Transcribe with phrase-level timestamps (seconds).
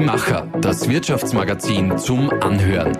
[0.00, 2.96] Die Macher, das Wirtschaftsmagazin zum Anhören.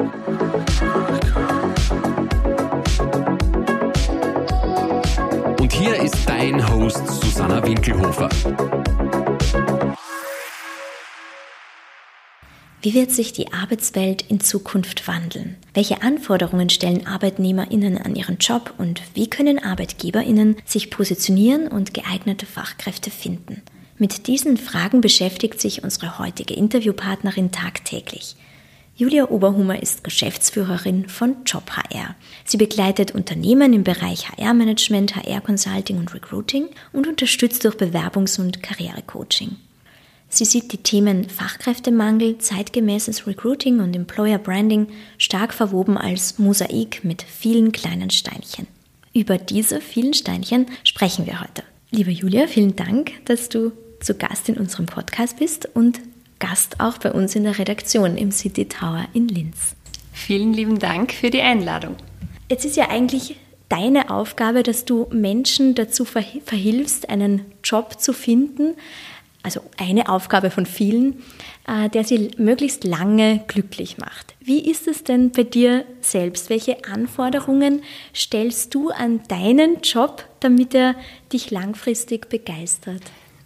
[5.58, 8.28] Und hier ist dein Host Susanna Winkelhofer.
[12.82, 15.56] Wie wird sich die Arbeitswelt in Zukunft wandeln?
[15.72, 22.44] Welche Anforderungen stellen Arbeitnehmerinnen an ihren Job und wie können Arbeitgeberinnen sich positionieren und geeignete
[22.44, 23.62] Fachkräfte finden?
[24.00, 28.34] Mit diesen Fragen beschäftigt sich unsere heutige Interviewpartnerin tagtäglich.
[28.96, 32.16] Julia Oberhummer ist Geschäftsführerin von JobHR.
[32.46, 39.56] Sie begleitet Unternehmen im Bereich HR-Management, HR-Consulting und Recruiting und unterstützt durch Bewerbungs- und Karrierecoaching.
[40.30, 44.86] Sie sieht die Themen Fachkräftemangel, zeitgemäßes Recruiting und Employer Branding
[45.18, 48.66] stark verwoben als Mosaik mit vielen kleinen Steinchen.
[49.12, 51.64] Über diese vielen Steinchen sprechen wir heute.
[51.90, 56.00] Liebe Julia, vielen Dank, dass du zu Gast in unserem Podcast bist und
[56.38, 59.76] Gast auch bei uns in der Redaktion im City Tower in Linz.
[60.12, 61.96] Vielen lieben Dank für die Einladung.
[62.50, 63.36] Jetzt ist ja eigentlich
[63.68, 68.74] deine Aufgabe, dass du Menschen dazu verhilfst, einen Job zu finden,
[69.42, 71.22] also eine Aufgabe von vielen,
[71.66, 74.34] äh, der sie möglichst lange glücklich macht.
[74.40, 76.50] Wie ist es denn bei dir selbst?
[76.50, 77.82] Welche Anforderungen
[78.14, 80.94] stellst du an deinen Job, damit er
[81.32, 83.02] dich langfristig begeistert?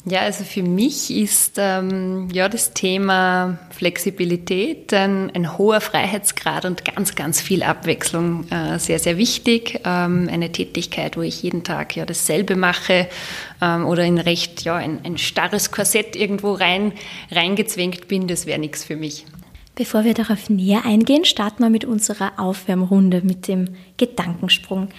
[0.07, 6.85] Ja, also für mich ist ähm, ja das Thema Flexibilität, ein, ein, hoher Freiheitsgrad und
[6.85, 9.81] ganz, ganz viel Abwechslung äh, sehr, sehr wichtig.
[9.87, 13.09] Ähm, eine Tätigkeit, wo ich jeden Tag ja dasselbe mache
[13.63, 16.93] ähm, oder in recht ja ein, ein starres Korsett irgendwo rein
[17.31, 19.25] reingezwängt bin, das wäre nichts für mich.
[19.75, 24.91] Bevor wir darauf näher eingehen, starten wir mit unserer Aufwärmrunde, mit dem Gedankensprung.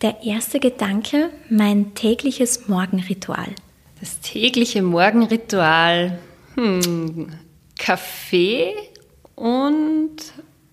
[0.00, 3.54] Der erste Gedanke, mein tägliches Morgenritual.
[4.04, 6.18] Das tägliche Morgenritual,
[6.56, 7.28] hm,
[7.78, 8.74] Kaffee
[9.34, 10.16] und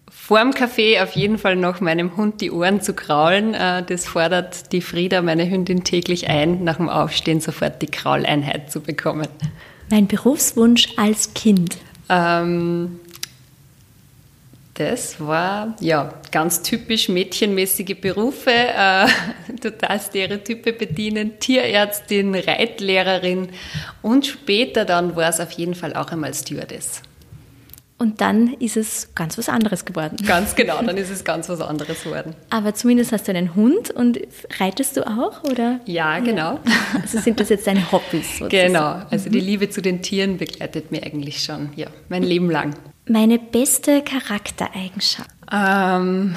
[0.09, 3.53] vorm Kaffee auf jeden Fall noch meinem Hund die Ohren zu kraulen.
[3.53, 8.69] Äh, das fordert die Frieda, meine Hündin, täglich ein, nach dem Aufstehen sofort die Krauleinheit
[8.69, 9.29] zu bekommen.
[9.89, 11.77] Mein Berufswunsch als Kind?
[12.09, 12.99] Ähm,
[14.81, 19.07] das war ja ganz typisch mädchenmäßige Berufe, äh,
[19.61, 23.49] total Stereotype bedienen, Tierärztin, Reitlehrerin
[24.01, 27.03] und später dann war es auf jeden Fall auch einmal Stewardess.
[27.99, 30.17] Und dann ist es ganz was anderes geworden.
[30.25, 32.33] Ganz genau, dann ist es ganz was anderes geworden.
[32.49, 34.19] Aber zumindest hast du einen Hund und
[34.59, 35.79] reitest du auch, oder?
[35.85, 36.59] Ja, genau.
[36.99, 38.39] Also sind das jetzt deine Hobbys?
[38.39, 38.49] Sozusagen?
[38.49, 39.45] Genau, also die mhm.
[39.45, 42.73] Liebe zu den Tieren begleitet mir eigentlich schon, ja, mein Leben lang.
[43.05, 45.29] Meine beste Charaktereigenschaft?
[45.51, 46.35] Ähm,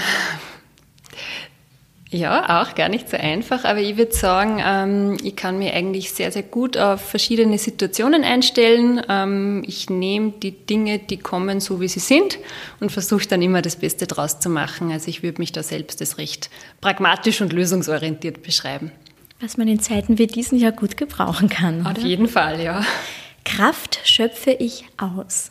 [2.15, 6.13] ja, auch gar nicht so einfach, aber ich würde sagen, ähm, ich kann mir eigentlich
[6.13, 9.03] sehr, sehr gut auf verschiedene Situationen einstellen.
[9.09, 12.39] Ähm, ich nehme die Dinge, die kommen, so wie sie sind
[12.79, 14.93] und versuche dann immer das Beste draus zu machen.
[14.93, 18.93] Also ich würde mich da selbst als recht pragmatisch und lösungsorientiert beschreiben.
[19.41, 21.81] Was man in Zeiten wie diesen ja gut gebrauchen kann.
[21.81, 21.91] Oder?
[21.91, 22.85] Auf jeden Fall, ja.
[23.45, 25.51] Kraft schöpfe ich aus.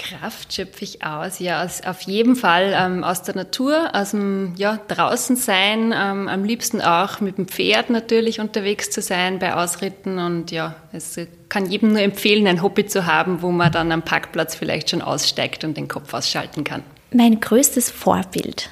[0.00, 1.38] Kraft schöpfe ich aus?
[1.40, 6.44] Ja, auf jeden Fall ähm, aus der Natur, aus dem ja, draußen sein, ähm, am
[6.44, 11.18] liebsten auch mit dem Pferd natürlich unterwegs zu sein bei Ausritten und ja, es
[11.48, 15.02] kann jedem nur empfehlen, ein Hobby zu haben, wo man dann am Parkplatz vielleicht schon
[15.02, 16.82] aussteigt und den Kopf ausschalten kann.
[17.12, 18.70] Mein größtes Vorbild?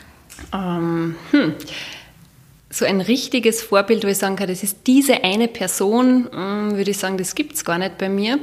[0.55, 1.55] Ähm, hm.
[2.71, 6.91] So ein richtiges Vorbild, wo ich sagen kann, das ist diese eine Person, hm, würde
[6.91, 8.39] ich sagen, das gibt es gar nicht bei mir.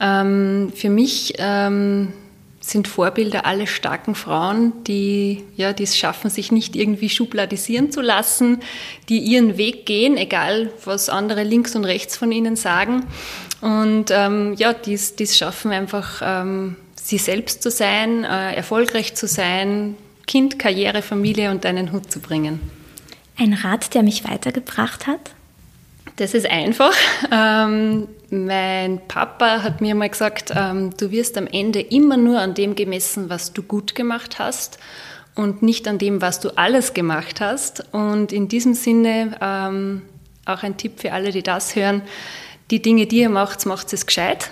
[0.00, 2.12] Ähm, für mich ähm,
[2.60, 8.00] sind Vorbilder alle starken Frauen, die ja, die es schaffen, sich nicht irgendwie schubladisieren zu
[8.00, 8.60] lassen,
[9.08, 13.04] die ihren Weg gehen, egal was andere links und rechts von ihnen sagen.
[13.60, 19.26] Und ähm, ja, die es schaffen einfach, ähm, sie selbst zu sein, äh, erfolgreich zu
[19.28, 19.96] sein,
[20.26, 22.60] Kind, Karriere, Familie und einen Hut zu bringen.
[23.38, 25.35] Ein Rat, der mich weitergebracht hat?
[26.16, 26.94] Das ist einfach.
[27.30, 32.54] Ähm, mein Papa hat mir mal gesagt, ähm, du wirst am Ende immer nur an
[32.54, 34.78] dem gemessen, was du gut gemacht hast
[35.34, 37.84] und nicht an dem, was du alles gemacht hast.
[37.92, 40.02] Und in diesem Sinne ähm,
[40.46, 42.02] auch ein Tipp für alle, die das hören,
[42.70, 44.50] die Dinge, die ihr macht, macht es gescheit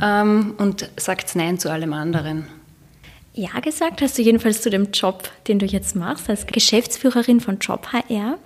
[0.00, 2.46] ähm, und sagt Nein zu allem anderen.
[3.34, 7.58] Ja gesagt hast du jedenfalls zu dem Job, den du jetzt machst, als Geschäftsführerin von
[7.60, 8.36] Job HR.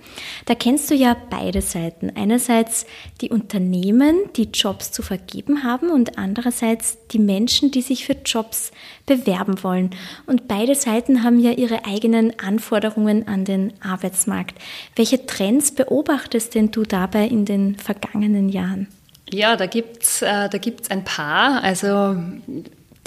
[0.45, 2.13] Da kennst du ja beide Seiten.
[2.15, 2.85] Einerseits
[3.19, 8.71] die Unternehmen, die Jobs zu vergeben haben und andererseits die Menschen, die sich für Jobs
[9.05, 9.89] bewerben wollen.
[10.25, 14.55] Und beide Seiten haben ja ihre eigenen Anforderungen an den Arbeitsmarkt.
[14.95, 18.87] Welche Trends beobachtest denn du dabei in den vergangenen Jahren?
[19.29, 20.49] Ja, da gibt's äh,
[20.89, 21.61] ein paar.
[21.61, 22.15] Also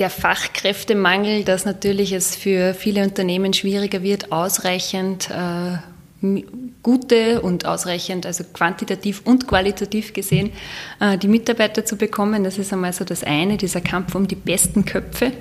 [0.00, 5.76] der Fachkräftemangel, dass natürlich es für viele Unternehmen schwieriger wird, ausreichend äh,
[6.82, 10.52] gute und ausreichend, also quantitativ und qualitativ gesehen,
[11.00, 12.44] äh, die Mitarbeiter zu bekommen.
[12.44, 15.32] Das ist einmal so das eine, dieser Kampf um die besten Köpfe.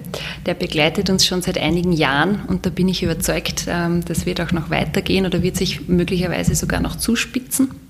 [0.46, 4.42] Der begleitet uns schon seit einigen Jahren und da bin ich überzeugt, ähm, das wird
[4.42, 7.89] auch noch weitergehen oder wird sich möglicherweise sogar noch zuspitzen.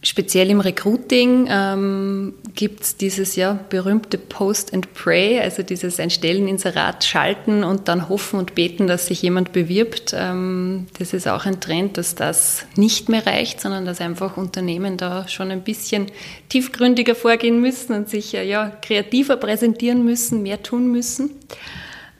[0.00, 6.10] Speziell im Recruiting ähm, gibt es dieses ja berühmte Post and Pray, also dieses ein
[6.10, 10.14] Stelleninserat schalten und dann hoffen und beten, dass sich jemand bewirbt.
[10.16, 14.98] Ähm, das ist auch ein Trend, dass das nicht mehr reicht, sondern dass einfach Unternehmen
[14.98, 16.06] da schon ein bisschen
[16.48, 21.30] tiefgründiger vorgehen müssen und sich ja kreativer präsentieren müssen, mehr tun müssen.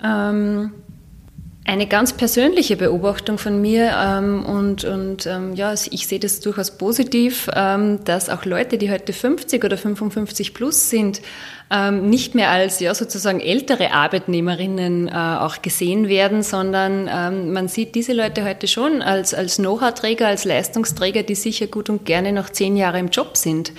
[0.03, 0.73] Ähm,
[1.69, 6.71] eine ganz persönliche Beobachtung von mir ähm, und, und ähm, ja, ich sehe das durchaus
[6.71, 11.21] positiv, ähm, dass auch Leute, die heute 50 oder 55 plus sind,
[11.71, 17.69] ähm, nicht mehr als ja sozusagen ältere Arbeitnehmerinnen äh, auch gesehen werden, sondern ähm, man
[17.69, 22.33] sieht diese Leute heute schon als, als Know-how-Träger, als Leistungsträger, die sicher gut und gerne
[22.33, 23.73] noch zehn Jahre im Job sind.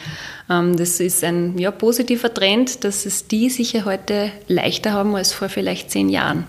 [0.48, 5.34] Ähm, das ist ein ja, positiver Trend, dass es die sicher heute leichter haben als
[5.34, 6.46] vor vielleicht zehn Jahren.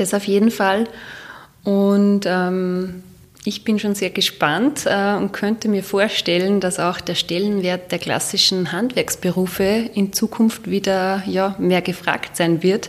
[0.00, 0.84] Das auf jeden Fall.
[1.62, 3.02] Und ähm,
[3.44, 7.98] ich bin schon sehr gespannt äh, und könnte mir vorstellen, dass auch der Stellenwert der
[7.98, 12.88] klassischen Handwerksberufe in Zukunft wieder ja, mehr gefragt sein wird,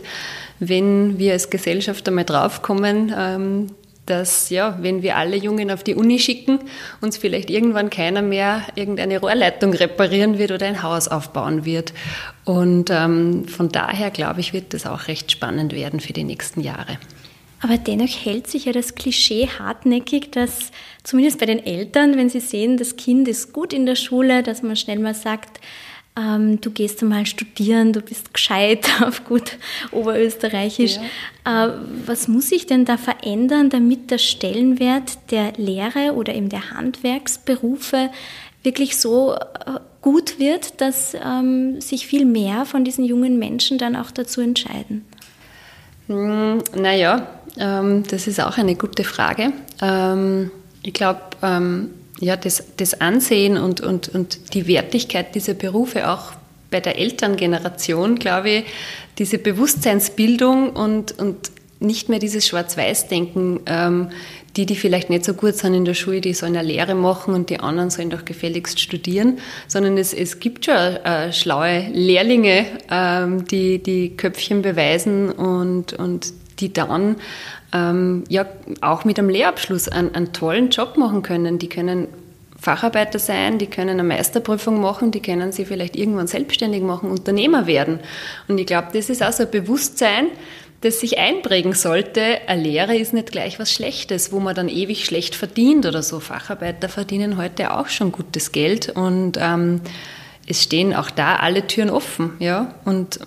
[0.58, 3.66] wenn wir als Gesellschaft einmal draufkommen, ähm,
[4.06, 6.58] dass ja, wenn wir alle Jungen auf die Uni schicken,
[7.00, 11.92] uns vielleicht irgendwann keiner mehr irgendeine Rohrleitung reparieren wird oder ein Haus aufbauen wird.
[12.44, 16.60] Und ähm, von daher glaube ich, wird das auch recht spannend werden für die nächsten
[16.60, 16.98] Jahre.
[17.60, 20.72] Aber dennoch hält sich ja das Klischee hartnäckig, dass
[21.04, 24.64] zumindest bei den Eltern, wenn sie sehen, das Kind ist gut in der Schule, dass
[24.64, 25.60] man schnell mal sagt,
[26.14, 29.56] ähm, du gehst einmal studieren, du bist gescheit auf gut
[29.92, 30.98] Oberösterreichisch.
[31.46, 31.68] Ja.
[31.68, 31.72] Äh,
[32.06, 38.10] was muss sich denn da verändern, damit der Stellenwert der Lehre oder eben der Handwerksberufe
[38.62, 39.38] wirklich so äh,
[40.02, 45.06] gut wird, dass ähm, sich viel mehr von diesen jungen Menschen dann auch dazu entscheiden?
[46.08, 47.26] Hm, naja,
[47.56, 49.52] ähm, das ist auch eine gute Frage.
[49.80, 50.50] Ähm,
[50.82, 51.90] ich glaube, ähm,
[52.22, 56.32] ja, das, das Ansehen und, und, und die Wertigkeit dieser Berufe auch
[56.70, 58.64] bei der Elterngeneration, glaube ich,
[59.18, 64.10] diese Bewusstseinsbildung und, und nicht mehr dieses Schwarz-Weiß-Denken, ähm,
[64.56, 67.34] die, die vielleicht nicht so gut sind in der Schule, die sollen eine Lehre machen
[67.34, 72.66] und die anderen sollen doch gefälligst studieren, sondern es, es gibt schon äh, schlaue Lehrlinge,
[72.88, 77.16] ähm, die die Köpfchen beweisen und, und die dann
[77.72, 78.46] ähm, ja
[78.80, 81.58] auch mit einem Lehrabschluss einen, einen tollen Job machen können.
[81.58, 82.08] Die können
[82.58, 87.66] Facharbeiter sein, die können eine Meisterprüfung machen, die können sie vielleicht irgendwann selbstständig machen, Unternehmer
[87.66, 87.98] werden.
[88.46, 90.28] Und ich glaube, das ist auch so ein Bewusstsein,
[90.82, 95.04] das sich einprägen sollte, eine Lehre ist nicht gleich was Schlechtes, wo man dann ewig
[95.04, 96.18] schlecht verdient oder so.
[96.20, 99.80] Facharbeiter verdienen heute auch schon gutes Geld und ähm,
[100.46, 102.32] es stehen auch da alle Türen offen.
[102.40, 102.74] Ja?
[102.84, 103.20] Und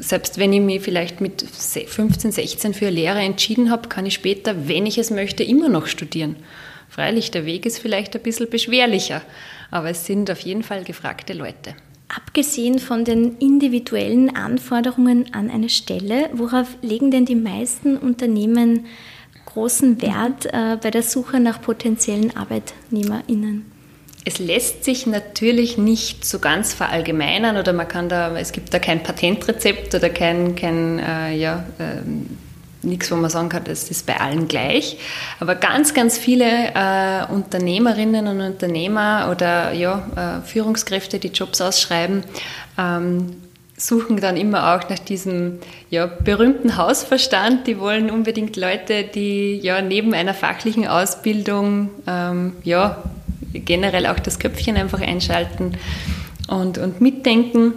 [0.00, 4.14] selbst wenn ich mich vielleicht mit 15, 16 für eine Lehre entschieden habe, kann ich
[4.14, 6.36] später, wenn ich es möchte, immer noch studieren.
[6.88, 9.22] Freilich, der Weg ist vielleicht ein bisschen beschwerlicher,
[9.70, 11.74] aber es sind auf jeden Fall gefragte Leute.
[12.08, 18.86] Abgesehen von den individuellen Anforderungen an eine Stelle, worauf legen denn die meisten Unternehmen
[19.46, 23.69] großen Wert äh, bei der Suche nach potenziellen ArbeitnehmerInnen?
[24.24, 28.78] Es lässt sich natürlich nicht so ganz verallgemeinern oder man kann da, es gibt da
[28.78, 32.02] kein Patentrezept oder kein, kein äh, ja, äh,
[32.82, 34.98] nichts, wo man sagen kann, das ist bei allen gleich.
[35.38, 42.24] Aber ganz, ganz viele äh, Unternehmerinnen und Unternehmer oder ja, äh, Führungskräfte, die Jobs ausschreiben,
[42.78, 43.36] ähm,
[43.76, 45.58] suchen dann immer auch nach diesem
[45.88, 47.66] ja, berühmten Hausverstand.
[47.66, 53.02] Die wollen unbedingt Leute, die ja neben einer fachlichen Ausbildung ähm, ja,
[53.52, 55.76] generell auch das Köpfchen einfach einschalten
[56.48, 57.74] und, und mitdenken.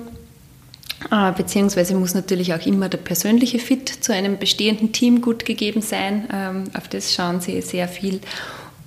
[1.12, 5.82] Äh, beziehungsweise muss natürlich auch immer der persönliche Fit zu einem bestehenden Team gut gegeben
[5.82, 6.28] sein.
[6.34, 8.22] Ähm, auf das schauen sie sehr viel.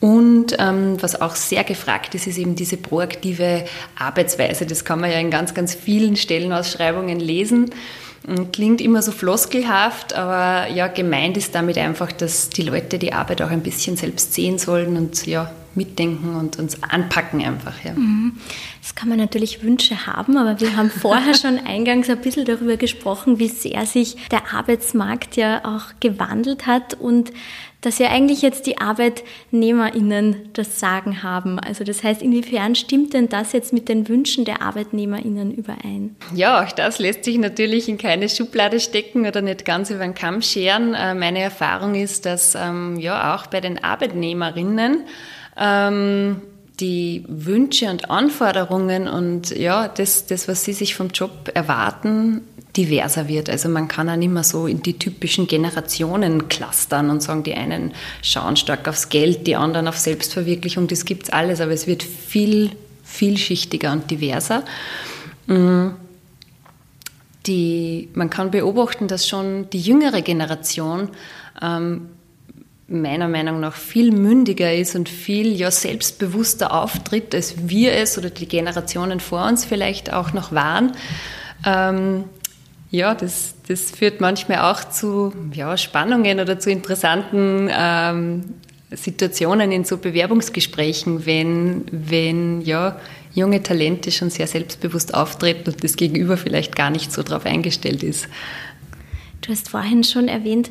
[0.00, 3.64] Und ähm, was auch sehr gefragt ist, ist eben diese proaktive
[3.98, 4.66] Arbeitsweise.
[4.66, 7.70] Das kann man ja in ganz, ganz vielen Stellenausschreibungen lesen.
[8.52, 13.40] Klingt immer so floskelhaft, aber ja, gemeint ist damit einfach, dass die Leute die Arbeit
[13.40, 17.84] auch ein bisschen selbst sehen sollen und ja, mitdenken und uns anpacken einfach.
[17.84, 17.92] Ja.
[17.92, 18.38] Mhm.
[18.82, 22.76] Das kann man natürlich Wünsche haben, aber wir haben vorher schon eingangs ein bisschen darüber
[22.76, 27.32] gesprochen, wie sehr sich der Arbeitsmarkt ja auch gewandelt hat und
[27.86, 31.60] dass ja eigentlich jetzt die ArbeitnehmerInnen das Sagen haben.
[31.60, 36.16] Also das heißt, inwiefern stimmt denn das jetzt mit den Wünschen der ArbeitnehmerInnen überein?
[36.34, 40.14] Ja, auch das lässt sich natürlich in keine Schublade stecken oder nicht ganz über den
[40.14, 40.94] Kamm scheren.
[40.94, 45.04] Äh, meine Erfahrung ist, dass ähm, ja auch bei den Arbeitnehmerinnen
[45.56, 46.42] ähm,
[46.80, 52.42] die Wünsche und Anforderungen und ja, das, das, was sie sich vom Job erwarten,
[52.76, 53.48] diverser wird.
[53.48, 57.54] Also man kann auch nicht mehr so in die typischen Generationen clustern und sagen, die
[57.54, 61.86] einen schauen stark aufs Geld, die anderen auf Selbstverwirklichung, das gibt es alles, aber es
[61.86, 62.72] wird viel
[63.06, 64.64] vielschichtiger und diverser.
[65.46, 65.90] Mm.
[67.46, 71.10] Die, man kann beobachten, dass schon die jüngere Generation
[71.62, 72.08] ähm,
[72.88, 78.30] meiner Meinung nach viel mündiger ist und viel ja selbstbewusster auftritt, als wir es oder
[78.30, 80.92] die Generationen vor uns vielleicht auch noch waren.
[81.64, 82.24] Ähm,
[82.90, 88.44] ja, das, das führt manchmal auch zu ja, Spannungen oder zu interessanten ähm,
[88.92, 93.00] Situationen in so Bewerbungsgesprächen, wenn, wenn ja,
[93.34, 98.04] junge Talente schon sehr selbstbewusst auftreten und das Gegenüber vielleicht gar nicht so darauf eingestellt
[98.04, 98.28] ist.
[99.42, 100.70] Du hast vorhin schon erwähnt,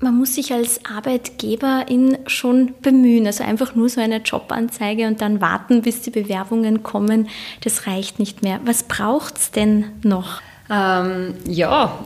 [0.00, 3.26] man muss sich als Arbeitgeberin schon bemühen.
[3.26, 7.28] Also einfach nur so eine Jobanzeige und dann warten, bis die Bewerbungen kommen,
[7.62, 8.60] das reicht nicht mehr.
[8.64, 10.40] Was braucht es denn noch?
[10.70, 11.98] Ähm, ja,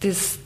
[0.00, 0.38] das,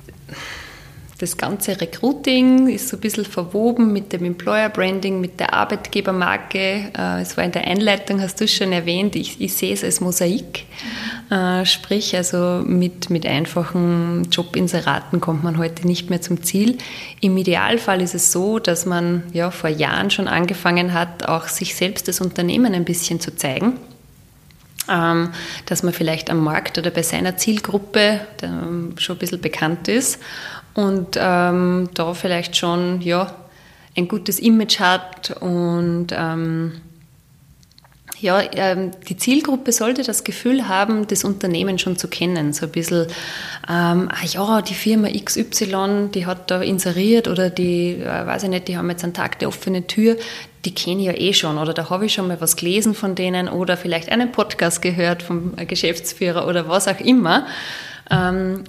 [1.21, 6.91] das ganze Recruiting ist so ein bisschen verwoben mit dem Employer Branding, mit der Arbeitgebermarke.
[6.97, 10.01] Äh, es war in der Einleitung, hast du schon erwähnt, ich, ich sehe es als
[10.01, 10.65] Mosaik.
[11.31, 16.79] Äh, sprich, also mit, mit einfachen Jobinseraten kommt man heute nicht mehr zum Ziel.
[17.21, 21.75] Im Idealfall ist es so, dass man ja vor Jahren schon angefangen hat, auch sich
[21.75, 23.75] selbst das Unternehmen ein bisschen zu zeigen
[24.89, 25.31] ähm,
[25.67, 28.21] dass man vielleicht am Markt oder bei seiner Zielgruppe
[28.97, 30.19] schon ein bisschen bekannt ist
[30.75, 33.35] und ähm, da vielleicht schon ja,
[33.97, 36.81] ein gutes Image hat und ähm,
[38.21, 42.53] ja, ähm, die Zielgruppe sollte das Gefühl haben, das Unternehmen schon zu kennen.
[42.53, 43.07] So ein bisschen,
[43.69, 48.51] ähm, ah ja, die Firma XY, die hat da inseriert oder die, äh, weiß ich
[48.51, 50.17] nicht, die haben jetzt einen Tag der offenen Tür,
[50.65, 53.15] die kenne ich ja eh schon oder da habe ich schon mal was gelesen von
[53.15, 57.47] denen oder vielleicht einen Podcast gehört vom Geschäftsführer oder was auch immer.
[58.11, 58.65] Ähm,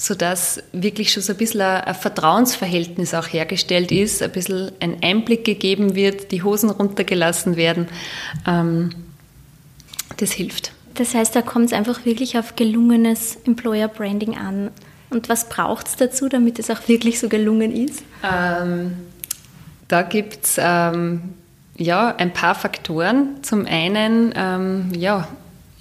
[0.00, 5.44] sodass wirklich schon so ein bisschen ein, Vertrauensverhältnis auch hergestellt ist, ein bisschen ein Einblick
[5.44, 7.86] gegeben wird, die Hosen runtergelassen werden.
[8.46, 8.94] Ähm,
[10.16, 10.72] das hilft.
[10.94, 14.70] Das heißt, da kommt es einfach wirklich auf gelungenes Employer Branding an.
[15.10, 18.02] Und was braucht es dazu, damit es auch wirklich so gelungen ist?
[18.24, 18.92] Ähm,
[19.86, 21.34] da gibt es ähm,
[21.76, 23.42] ja, ein paar Faktoren.
[23.42, 25.28] Zum einen, ähm, ja,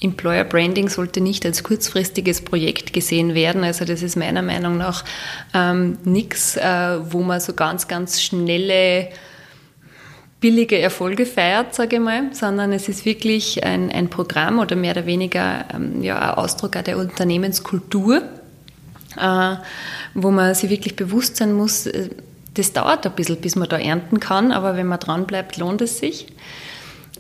[0.02, 3.64] Employer Branding sollte nicht als kurzfristiges Projekt gesehen werden.
[3.64, 5.04] Also das ist meiner Meinung nach
[5.54, 9.10] ähm, nichts, äh, wo man so ganz, ganz schnelle,
[10.40, 14.94] billige Erfolge feiert, sage ich mal, sondern es ist wirklich ein, ein Programm oder mehr
[14.94, 18.22] oder weniger ähm, ja, ein Ausdruck der Unternehmenskultur,
[19.18, 19.56] äh,
[20.14, 22.10] wo man sich wirklich bewusst sein muss, äh,
[22.54, 25.82] das dauert ein bisschen, bis man da ernten kann, aber wenn man dran bleibt, lohnt
[25.82, 26.28] es sich.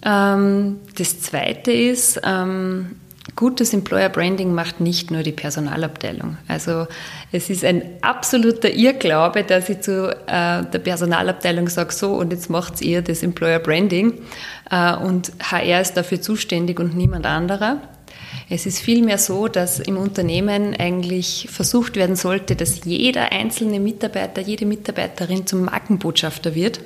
[0.03, 2.95] Ähm, das Zweite ist, ähm,
[3.35, 6.37] gutes Employer Branding macht nicht nur die Personalabteilung.
[6.47, 6.87] Also
[7.31, 12.49] es ist ein absoluter Irrglaube, dass ich zu äh, der Personalabteilung sage, so und jetzt
[12.49, 14.13] macht ihr das Employer Branding
[14.71, 17.77] äh, und HR ist dafür zuständig und niemand anderer.
[18.49, 24.41] Es ist vielmehr so, dass im Unternehmen eigentlich versucht werden sollte, dass jeder einzelne Mitarbeiter,
[24.41, 26.79] jede Mitarbeiterin zum Markenbotschafter wird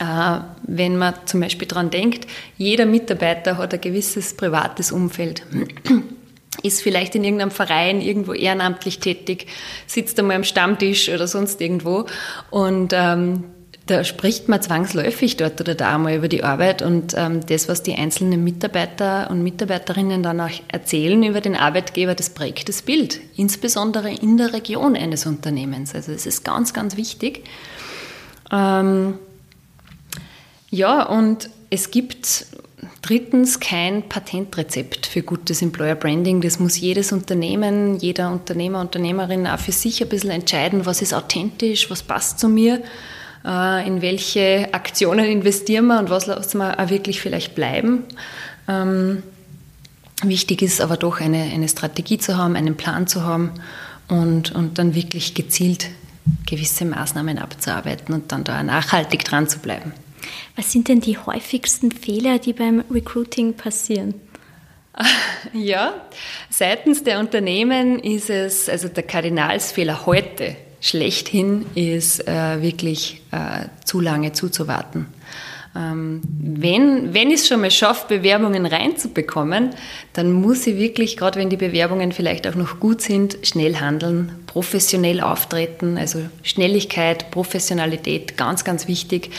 [0.00, 2.26] wenn man zum Beispiel daran denkt,
[2.56, 5.42] jeder Mitarbeiter hat ein gewisses privates Umfeld
[6.62, 9.46] ist vielleicht in irgendeinem Verein irgendwo ehrenamtlich tätig,
[9.86, 12.06] sitzt einmal am Stammtisch oder sonst irgendwo
[12.50, 13.44] und ähm,
[13.86, 17.82] da spricht man zwangsläufig dort oder da einmal über die Arbeit und ähm, das, was
[17.82, 23.20] die einzelnen Mitarbeiter und Mitarbeiterinnen dann auch erzählen über den Arbeitgeber, das prägt das Bild,
[23.36, 25.94] insbesondere in der Region eines Unternehmens.
[25.94, 27.44] Also das ist ganz, ganz wichtig.
[28.52, 29.18] Ähm,
[30.70, 32.46] ja, und es gibt
[33.02, 36.40] drittens kein Patentrezept für gutes Employer Branding.
[36.40, 41.14] Das muss jedes Unternehmen, jeder Unternehmer, Unternehmerin auch für sich ein bisschen entscheiden, was ist
[41.14, 42.82] authentisch, was passt zu mir,
[43.44, 48.04] äh, in welche Aktionen investieren wir und was lassen wir auch wirklich vielleicht bleiben.
[48.68, 49.22] Ähm,
[50.22, 53.52] wichtig ist aber doch eine, eine Strategie zu haben, einen Plan zu haben
[54.08, 55.88] und, und dann wirklich gezielt
[56.46, 59.92] gewisse Maßnahmen abzuarbeiten und dann da nachhaltig dran zu bleiben.
[60.60, 64.12] Was sind denn die häufigsten Fehler, die beim Recruiting passieren?
[65.54, 65.94] Ja,
[66.50, 74.00] seitens der Unternehmen ist es, also der Kardinalsfehler heute schlechthin ist äh, wirklich äh, zu
[74.00, 75.06] lange zuzuwarten.
[75.74, 79.70] Ähm, wenn, wenn ich es schon mal schaffe, Bewerbungen reinzubekommen,
[80.12, 84.32] dann muss ich wirklich, gerade wenn die Bewerbungen vielleicht auch noch gut sind, schnell handeln,
[84.46, 85.96] professionell auftreten.
[85.96, 89.30] Also Schnelligkeit, Professionalität, ganz, ganz wichtig.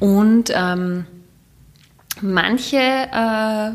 [0.00, 1.06] Und ähm,
[2.20, 3.70] manche äh,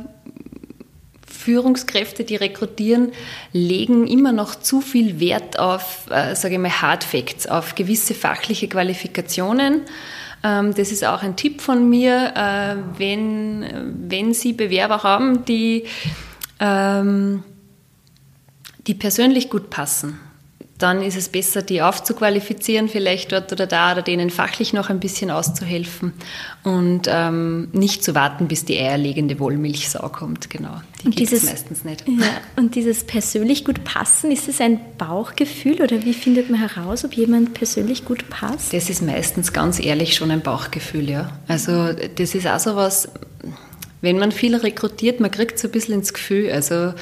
[1.28, 3.12] Führungskräfte, die rekrutieren,
[3.52, 8.14] legen immer noch zu viel Wert auf, äh, sage ich mal, Hard Facts, auf gewisse
[8.14, 9.82] fachliche Qualifikationen.
[10.44, 15.86] Ähm, das ist auch ein Tipp von mir, äh, wenn, wenn Sie Bewerber haben, die,
[16.60, 17.44] ähm,
[18.88, 20.20] die persönlich gut passen
[20.84, 25.00] dann ist es besser, die aufzuqualifizieren, vielleicht dort oder da, oder denen fachlich noch ein
[25.00, 26.12] bisschen auszuhelfen
[26.64, 30.50] und ähm, nicht zu warten, bis die eierlegende Wollmilchsau kommt.
[30.50, 32.04] Genau, die gibt es meistens nicht.
[32.06, 32.26] Ja,
[32.58, 37.14] und dieses persönlich gut passen, ist es ein Bauchgefühl oder wie findet man heraus, ob
[37.14, 38.74] jemand persönlich gut passt?
[38.74, 41.32] Das ist meistens ganz ehrlich schon ein Bauchgefühl, ja.
[41.48, 43.08] Also das ist auch so was,
[44.04, 46.52] wenn man viel rekrutiert, man kriegt so ein bisschen ins Gefühl.
[46.52, 46.94] Also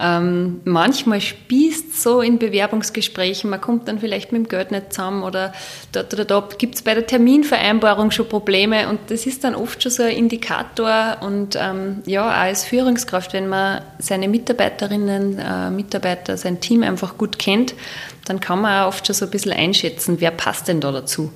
[0.00, 5.22] ähm, manchmal spießt so in Bewerbungsgesprächen, man kommt dann vielleicht mit dem Geld nicht zusammen
[5.22, 5.52] oder
[5.92, 9.80] dort oder dort gibt es bei der Terminvereinbarung schon Probleme und das ist dann oft
[9.84, 15.70] schon so ein Indikator und ähm, ja, auch als Führungskraft, wenn man seine Mitarbeiterinnen, äh,
[15.70, 17.76] Mitarbeiter, sein Team einfach gut kennt,
[18.24, 21.30] dann kann man auch oft schon so ein bisschen einschätzen, wer passt denn da dazu.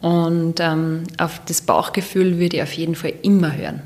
[0.00, 3.82] Und ähm, auf das Bauchgefühl würde ich auf jeden Fall immer hören.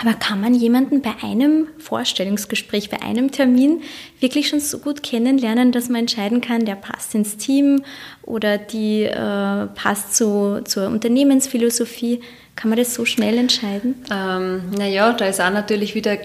[0.00, 3.82] Aber kann man jemanden bei einem Vorstellungsgespräch, bei einem Termin
[4.18, 7.82] wirklich schon so gut kennenlernen, dass man entscheiden kann, der passt ins Team
[8.22, 12.20] oder die äh, passt zu, zur Unternehmensphilosophie?
[12.56, 13.94] Kann man das so schnell entscheiden?
[14.10, 16.16] Ähm, naja, da ist auch natürlich wieder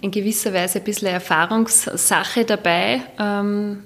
[0.00, 3.02] in gewisser Weise ein bisschen Erfahrungssache dabei.
[3.18, 3.84] Ähm,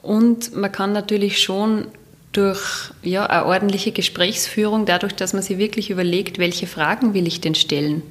[0.00, 1.88] und man kann natürlich schon
[2.34, 7.40] durch ja, eine ordentliche Gesprächsführung, dadurch, dass man sich wirklich überlegt, welche Fragen will ich
[7.40, 8.02] denn stellen,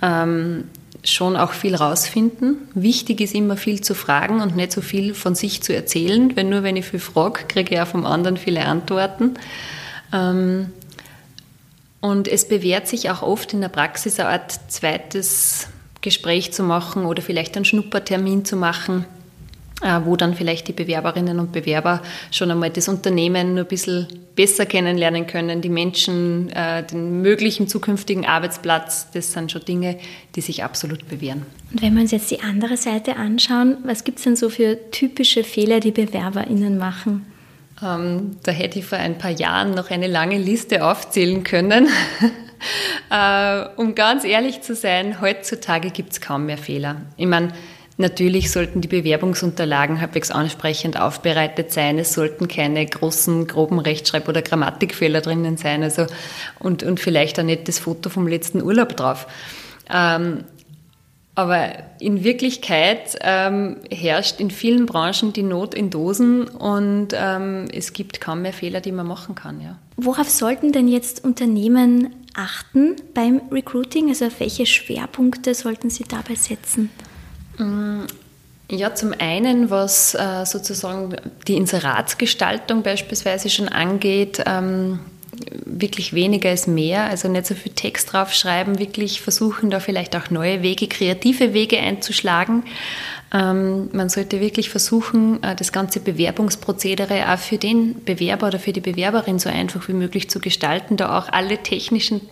[0.00, 0.64] ähm,
[1.02, 2.56] schon auch viel rausfinden.
[2.74, 6.44] Wichtig ist immer viel zu fragen und nicht so viel von sich zu erzählen, weil
[6.44, 9.34] nur wenn ich viel frage, kriege ich auch vom anderen viele Antworten.
[10.12, 10.66] Ähm,
[12.00, 15.68] und es bewährt sich auch oft in der Praxis eine Art zweites
[16.02, 19.04] Gespräch zu machen oder vielleicht einen Schnuppertermin zu machen
[19.80, 24.66] wo dann vielleicht die Bewerberinnen und Bewerber schon einmal das Unternehmen nur ein bisschen besser
[24.66, 29.10] kennenlernen können, die Menschen, äh, den möglichen zukünftigen Arbeitsplatz.
[29.12, 29.98] Das sind schon Dinge,
[30.34, 31.44] die sich absolut bewähren.
[31.72, 34.90] Und wenn wir uns jetzt die andere Seite anschauen, was gibt es denn so für
[34.90, 37.26] typische Fehler, die BewerberInnen machen?
[37.82, 41.88] Ähm, da hätte ich vor ein paar Jahren noch eine lange Liste aufzählen können.
[43.10, 46.96] äh, um ganz ehrlich zu sein, heutzutage gibt es kaum mehr Fehler.
[47.16, 47.52] Ich meine,
[48.00, 51.98] Natürlich sollten die Bewerbungsunterlagen halbwegs ansprechend aufbereitet sein.
[51.98, 55.82] Es sollten keine großen, groben Rechtschreib- oder Grammatikfehler drinnen sein.
[55.82, 56.06] Also,
[56.58, 59.26] und, und vielleicht nicht das Foto vom letzten Urlaub drauf.
[59.92, 60.44] Ähm,
[61.34, 67.92] aber in Wirklichkeit ähm, herrscht in vielen Branchen die Not in Dosen und ähm, es
[67.92, 69.60] gibt kaum mehr Fehler, die man machen kann.
[69.60, 69.76] Ja.
[69.98, 74.08] Worauf sollten denn jetzt Unternehmen achten beim Recruiting?
[74.08, 76.88] Also auf welche Schwerpunkte sollten sie dabei setzen?
[77.60, 78.06] Mm,
[78.70, 85.00] ja, zum einen, was äh, sozusagen die Inseratsgestaltung beispielsweise schon angeht, ähm,
[85.64, 90.30] wirklich weniger ist mehr, also nicht so viel Text draufschreiben, wirklich versuchen, da vielleicht auch
[90.30, 92.64] neue Wege, kreative Wege einzuschlagen.
[93.32, 98.72] Ähm, man sollte wirklich versuchen, äh, das ganze Bewerbungsprozedere auch für den Bewerber oder für
[98.72, 102.22] die Bewerberin so einfach wie möglich zu gestalten, da auch alle technischen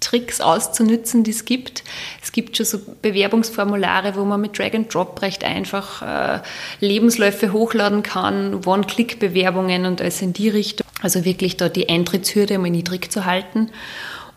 [0.00, 1.82] Tricks auszunützen, die es gibt.
[2.22, 6.40] Es gibt schon so Bewerbungsformulare, wo man mit Drag and Drop recht einfach äh,
[6.80, 10.86] Lebensläufe hochladen kann, One-Click-Bewerbungen und alles in die Richtung.
[11.02, 13.70] Also wirklich da die Eintrittshürde mal niedrig zu halten.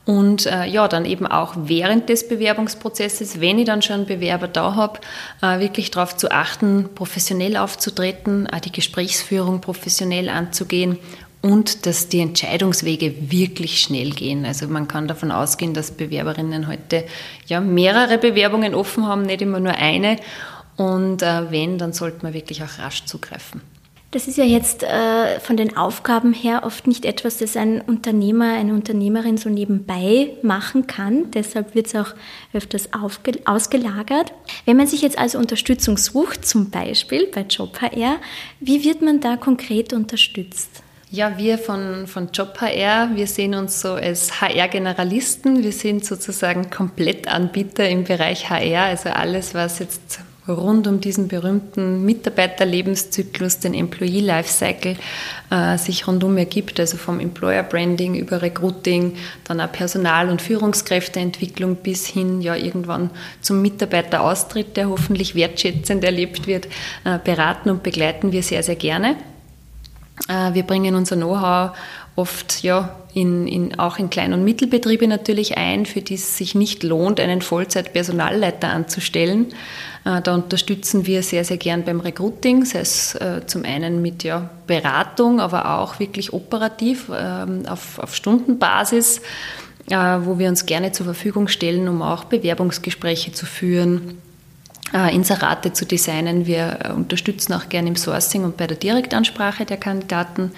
[0.05, 4.47] Und äh, ja, dann eben auch während des Bewerbungsprozesses, wenn ich dann schon einen Bewerber
[4.47, 4.99] da habe,
[5.43, 10.97] äh, wirklich darauf zu achten, professionell aufzutreten, äh, die Gesprächsführung professionell anzugehen
[11.41, 14.45] und dass die Entscheidungswege wirklich schnell gehen.
[14.45, 17.05] Also man kann davon ausgehen, dass Bewerberinnen heute
[17.47, 20.17] ja mehrere Bewerbungen offen haben, nicht immer nur eine.
[20.75, 23.61] Und äh, wenn, dann sollte man wirklich auch rasch zugreifen.
[24.11, 28.53] Das ist ja jetzt äh, von den Aufgaben her oft nicht etwas, das ein Unternehmer,
[28.53, 31.29] eine Unternehmerin so nebenbei machen kann.
[31.29, 32.15] Deshalb wird es auch
[32.51, 32.89] öfters
[33.45, 34.33] ausgelagert.
[34.65, 38.17] Wenn man sich jetzt also Unterstützung sucht, zum Beispiel bei JobHR,
[38.59, 40.81] wie wird man da konkret unterstützt?
[41.11, 45.63] Ja, wir von, von Job HR, wir sehen uns so als HR-Generalisten.
[45.63, 52.05] Wir sind sozusagen Komplettanbieter im Bereich HR, also alles, was jetzt rund um diesen berühmten
[52.05, 54.97] Mitarbeiterlebenszyklus, den Employee Lifecycle,
[55.49, 61.77] äh, sich rundum ergibt, also vom Employer Branding über Recruiting, dann auch Personal- und Führungskräfteentwicklung
[61.77, 63.09] bis hin ja irgendwann
[63.41, 66.67] zum Mitarbeiteraustritt, der hoffentlich wertschätzend erlebt wird,
[67.03, 69.15] äh, beraten und begleiten wir sehr, sehr gerne.
[70.27, 71.71] Äh, wir bringen unser Know-how
[72.15, 76.53] oft ja in, in, auch in Klein- und Mittelbetriebe natürlich ein, für die es sich
[76.53, 79.47] nicht lohnt, einen Vollzeit-Personalleiter anzustellen.
[80.05, 84.23] Äh, da unterstützen wir sehr, sehr gern beim Recruiting, sei es äh, zum einen mit
[84.23, 89.21] ja, Beratung, aber auch wirklich operativ ähm, auf, auf Stundenbasis,
[89.91, 94.19] wo wir uns gerne zur Verfügung stellen, um auch Bewerbungsgespräche zu führen
[94.97, 96.45] Inserate zu designen.
[96.45, 100.51] Wir unterstützen auch gerne im Sourcing und bei der Direktansprache der Kandidaten.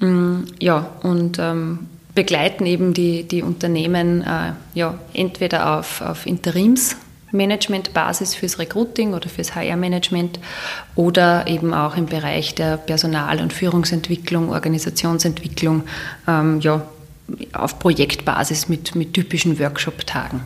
[0.00, 8.34] Mm, ja, und ähm, begleiten eben die, die Unternehmen äh, ja, entweder auf, auf Interimsmanagementbasis
[8.34, 10.38] fürs Recruiting oder fürs HR-Management
[10.94, 15.84] oder eben auch im Bereich der Personal- und Führungsentwicklung, Organisationsentwicklung,
[16.28, 16.86] ähm, ja,
[17.54, 20.42] auf Projektbasis mit, mit typischen Workshop-Tagen.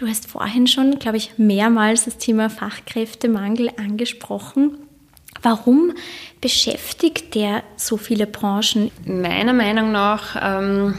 [0.00, 4.78] Du hast vorhin schon, glaube ich, mehrmals das Thema Fachkräftemangel angesprochen.
[5.42, 5.92] Warum
[6.40, 8.90] beschäftigt der so viele Branchen?
[9.04, 10.94] Meiner Meinung nach ähm,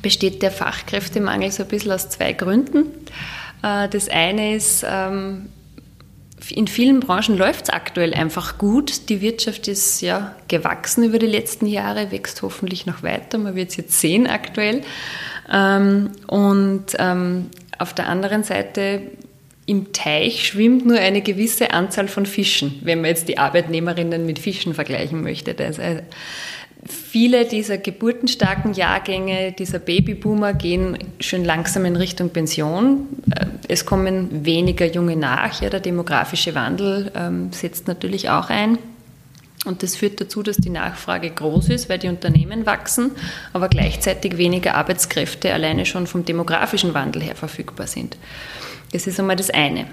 [0.00, 2.84] besteht der Fachkräftemangel so ein bisschen aus zwei Gründen.
[3.64, 5.48] Äh, das eine ist, ähm,
[6.50, 9.08] in vielen Branchen läuft es aktuell einfach gut.
[9.08, 13.38] Die Wirtschaft ist ja gewachsen über die letzten Jahre, wächst hoffentlich noch weiter.
[13.38, 14.82] Man wird es jetzt sehen aktuell.
[15.52, 19.02] Ähm, und ähm, auf der anderen Seite
[19.66, 24.38] im Teich schwimmt nur eine gewisse Anzahl von Fischen, wenn man jetzt die Arbeitnehmerinnen mit
[24.38, 25.54] Fischen vergleichen möchte.
[25.62, 25.82] Also
[26.86, 33.08] viele dieser geburtenstarken Jahrgänge, dieser Babyboomer gehen schon langsam in Richtung Pension.
[33.68, 35.60] Es kommen weniger Junge nach.
[35.60, 38.78] Ja, der demografische Wandel ähm, setzt natürlich auch ein.
[39.68, 43.12] Und das führt dazu, dass die Nachfrage groß ist, weil die Unternehmen wachsen,
[43.52, 48.16] aber gleichzeitig weniger Arbeitskräfte alleine schon vom demografischen Wandel her verfügbar sind.
[48.92, 49.86] Das ist einmal das eine.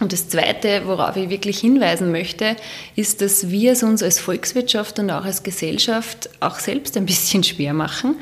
[0.00, 2.56] Und das Zweite, worauf ich wirklich hinweisen möchte,
[2.94, 7.42] ist, dass wir es uns als Volkswirtschaft und auch als Gesellschaft auch selbst ein bisschen
[7.42, 8.16] schwer machen,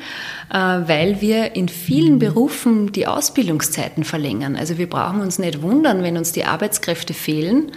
[0.51, 4.55] äh, weil wir in vielen Berufen die Ausbildungszeiten verlängern.
[4.55, 7.73] Also wir brauchen uns nicht wundern, wenn uns die Arbeitskräfte fehlen,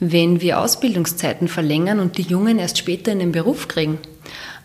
[0.00, 3.98] wenn wir Ausbildungszeiten verlängern und die Jungen erst später in den Beruf kriegen.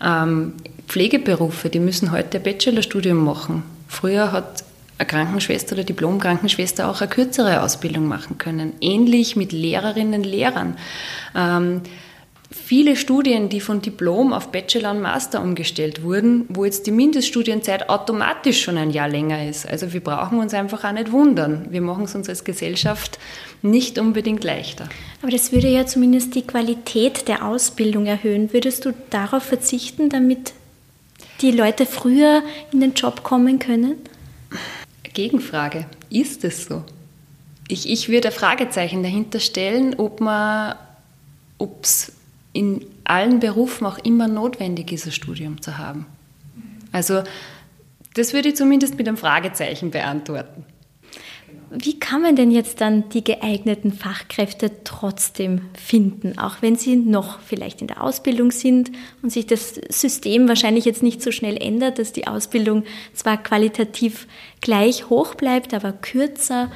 [0.02, 0.54] Ähm,
[0.88, 3.62] Pflegeberufe, die müssen heute ein Bachelorstudium machen.
[3.88, 4.64] Früher hat
[4.98, 8.72] eine Krankenschwester oder Diplom-Krankenschwester auch eine kürzere Ausbildung machen können.
[8.80, 10.76] Ähnlich mit Lehrerinnen und Lehrern.
[11.34, 11.82] Ähm,
[12.56, 17.88] viele Studien, die von Diplom auf Bachelor und Master umgestellt wurden, wo jetzt die Mindeststudienzeit
[17.88, 19.66] automatisch schon ein Jahr länger ist.
[19.68, 21.66] Also wir brauchen uns einfach auch nicht wundern.
[21.70, 23.18] Wir machen es uns als Gesellschaft
[23.62, 24.88] nicht unbedingt leichter.
[25.22, 28.52] Aber das würde ja zumindest die Qualität der Ausbildung erhöhen.
[28.52, 30.52] Würdest du darauf verzichten, damit
[31.42, 32.42] die Leute früher
[32.72, 33.96] in den Job kommen können?
[35.14, 36.84] Gegenfrage, ist es so?
[37.68, 40.20] Ich, ich würde ein Fragezeichen dahinter stellen, ob
[41.82, 42.15] es
[42.56, 46.06] in allen Berufen auch immer notwendig ist, ein Studium zu haben.
[46.90, 47.22] Also
[48.14, 50.64] das würde ich zumindest mit einem Fragezeichen beantworten.
[51.70, 57.40] Wie kann man denn jetzt dann die geeigneten Fachkräfte trotzdem finden, auch wenn sie noch
[57.40, 61.98] vielleicht in der Ausbildung sind und sich das System wahrscheinlich jetzt nicht so schnell ändert,
[61.98, 64.26] dass die Ausbildung zwar qualitativ
[64.60, 66.70] gleich hoch bleibt, aber kürzer?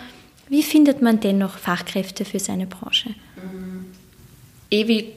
[0.48, 3.14] Wie findet man dennoch Fachkräfte für seine Branche?
[4.70, 5.12] Wie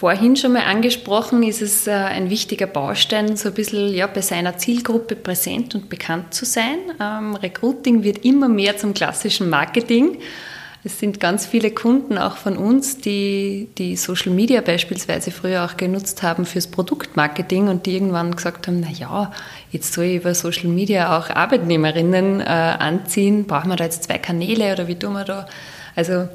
[0.00, 4.22] vorhin schon mal angesprochen, ist es äh, ein wichtiger Baustein, so ein bisschen ja, bei
[4.22, 6.78] seiner Zielgruppe präsent und bekannt zu sein.
[6.98, 10.16] Ähm, Recruiting wird immer mehr zum klassischen Marketing.
[10.82, 15.76] Es sind ganz viele Kunden auch von uns, die, die Social Media beispielsweise früher auch
[15.76, 19.30] genutzt haben fürs Produktmarketing und die irgendwann gesagt haben, na ja,
[19.70, 24.16] jetzt soll ich über Social Media auch Arbeitnehmerinnen äh, anziehen, brauchen wir da jetzt zwei
[24.16, 25.46] Kanäle oder wie tun wir da?
[25.94, 26.28] Also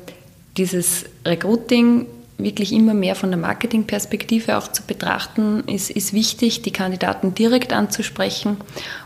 [0.58, 2.06] dieses Recruiting
[2.38, 7.72] wirklich immer mehr von der Marketingperspektive auch zu betrachten, ist, ist wichtig, die Kandidaten direkt
[7.72, 8.58] anzusprechen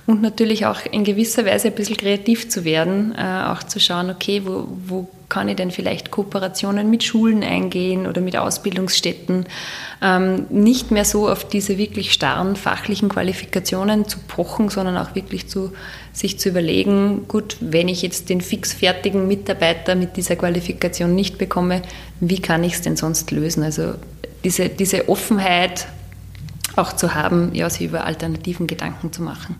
[0.08, 4.10] und natürlich auch in gewisser Weise ein bisschen kreativ zu werden, äh, auch zu schauen,
[4.10, 9.46] okay, wo, wo kann ich denn vielleicht Kooperationen mit Schulen eingehen oder mit Ausbildungsstätten,
[10.02, 15.48] ähm, nicht mehr so auf diese wirklich starren fachlichen Qualifikationen zu pochen, sondern auch wirklich
[15.48, 15.72] zu,
[16.14, 21.84] sich zu überlegen, gut, wenn ich jetzt den fixfertigen Mitarbeiter mit dieser Qualifikation nicht bekomme,
[22.20, 23.64] wie kann ich es denn sonst lösen?
[23.64, 23.94] Also
[24.44, 25.88] diese, diese Offenheit
[26.76, 29.56] auch zu haben, ja, sich über Alternativen Gedanken zu machen.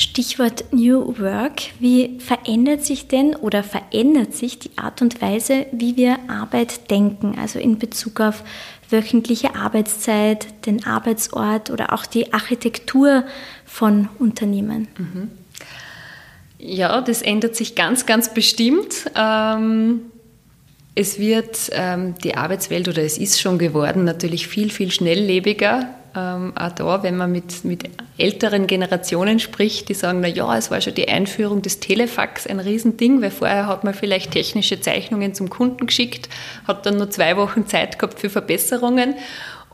[0.00, 1.60] Stichwort New Work.
[1.78, 7.38] Wie verändert sich denn oder verändert sich die Art und Weise, wie wir Arbeit denken,
[7.38, 8.42] also in Bezug auf
[8.88, 13.24] wöchentliche Arbeitszeit, den Arbeitsort oder auch die Architektur
[13.66, 14.88] von Unternehmen?
[14.96, 15.30] Mhm.
[16.58, 19.10] Ja, das ändert sich ganz, ganz bestimmt.
[19.14, 20.00] Ähm,
[21.00, 25.88] es wird ähm, die Arbeitswelt oder es ist schon geworden natürlich viel, viel schnelllebiger.
[26.14, 27.84] Ähm, auch da, wenn man mit, mit
[28.18, 32.60] älteren Generationen spricht, die sagen, na ja, es war schon die Einführung des Telefax ein
[32.60, 36.28] Riesending, weil vorher hat man vielleicht technische Zeichnungen zum Kunden geschickt,
[36.68, 39.14] hat dann nur zwei Wochen Zeit gehabt für Verbesserungen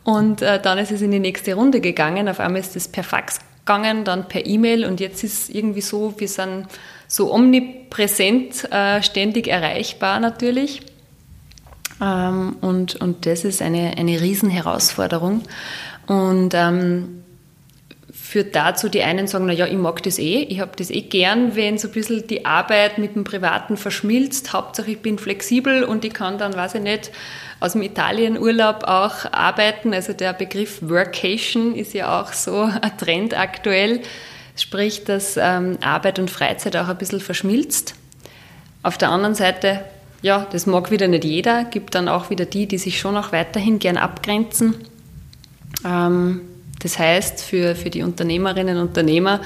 [0.05, 2.29] und äh, dann ist es in die nächste Runde gegangen.
[2.29, 5.81] Auf einmal ist es per Fax gegangen, dann per E-Mail und jetzt ist es irgendwie
[5.81, 6.67] so, wir sind
[7.09, 10.83] so omnipräsent, äh, ständig erreichbar natürlich.
[12.01, 15.43] Ähm, und, und das ist eine, eine Riesenherausforderung.
[16.07, 17.23] Und ähm,
[18.13, 21.03] führt dazu, die einen sagen, na ja, ich mag das eh, ich habe das eh
[21.03, 24.53] gern, wenn so ein bisschen die Arbeit mit dem Privaten verschmilzt.
[24.53, 27.13] Hauptsache ich bin flexibel und ich kann dann, weiß ich nicht,
[27.61, 29.95] aus dem Italienurlaub auch arbeiten.
[29.95, 34.03] Also der Begriff Workation ist ja auch so ein Trend aktuell.
[34.57, 37.95] Sprich, dass ähm, Arbeit und Freizeit auch ein bisschen verschmilzt.
[38.83, 39.85] Auf der anderen Seite,
[40.23, 43.33] ja, das mag wieder nicht jeder, gibt dann auch wieder die, die sich schon auch
[43.33, 44.75] weiterhin gern abgrenzen.
[45.85, 46.41] Ähm,
[46.81, 49.41] das heißt, für, für die Unternehmerinnen und Unternehmer,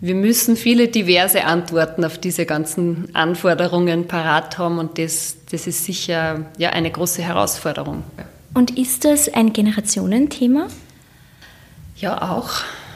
[0.00, 5.84] wir müssen viele diverse Antworten auf diese ganzen Anforderungen parat haben und das, das ist
[5.84, 8.02] sicher ja, eine große Herausforderung.
[8.54, 10.68] Und ist das ein Generationenthema?
[11.96, 12.50] Ja, auch.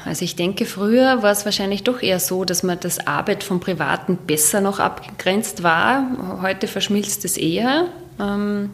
[0.05, 3.61] Also ich denke, früher war es wahrscheinlich doch eher so, dass man das Arbeit vom
[3.61, 6.07] Privaten besser noch abgegrenzt war.
[6.43, 7.87] Heute verschmilzt es eher.
[8.21, 8.71] Ähm,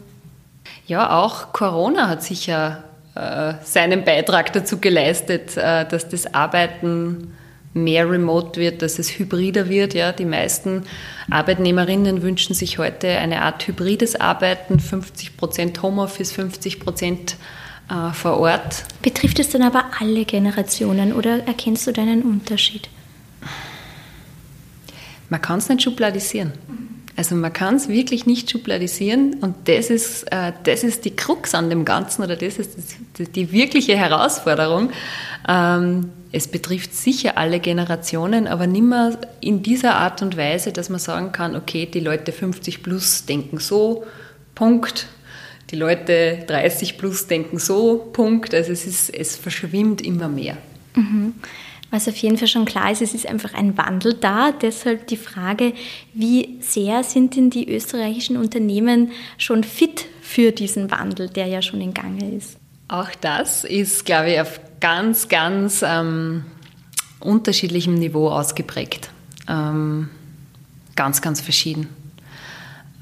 [0.87, 2.83] ja, auch Corona hat sicher
[3.15, 7.33] äh, seinen Beitrag dazu geleistet, äh, dass das Arbeiten
[7.73, 9.93] mehr remote wird, dass es hybrider wird.
[9.93, 10.83] Ja, die meisten
[11.29, 17.37] Arbeitnehmerinnen wünschen sich heute eine Art hybrides Arbeiten, 50 Prozent Homeoffice, 50 Prozent
[17.91, 18.85] äh, vor Ort.
[19.01, 22.89] Betrifft es dann aber alle Generationen oder erkennst du deinen Unterschied?
[25.29, 26.53] Man kann es nicht schubladisieren.
[27.17, 31.53] Also man kann es wirklich nicht schubladisieren und das ist, äh, das ist die Krux
[31.53, 32.77] an dem Ganzen oder das ist
[33.17, 34.91] das, die wirkliche Herausforderung.
[35.47, 40.99] Ähm, es betrifft sicher alle Generationen, aber nimmer in dieser Art und Weise, dass man
[40.99, 44.05] sagen kann, okay, die Leute 50 plus denken so,
[44.55, 45.07] Punkt.
[45.71, 48.53] Die Leute 30 plus denken so, Punkt.
[48.53, 50.57] Also es, ist, es verschwimmt immer mehr.
[50.95, 51.33] Mhm.
[51.91, 54.51] Was auf jeden Fall schon klar ist, es ist einfach ein Wandel da.
[54.51, 55.73] Deshalb die Frage,
[56.13, 61.81] wie sehr sind denn die österreichischen Unternehmen schon fit für diesen Wandel, der ja schon
[61.81, 62.57] in Gange ist?
[62.87, 66.45] Auch das ist, glaube ich, auf ganz, ganz ähm,
[67.19, 69.09] unterschiedlichem Niveau ausgeprägt.
[69.47, 70.09] Ähm,
[70.95, 71.87] ganz, ganz verschieden.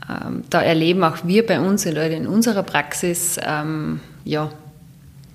[0.09, 4.51] Ähm, da erleben auch wir bei uns in unserer Praxis ähm, ja,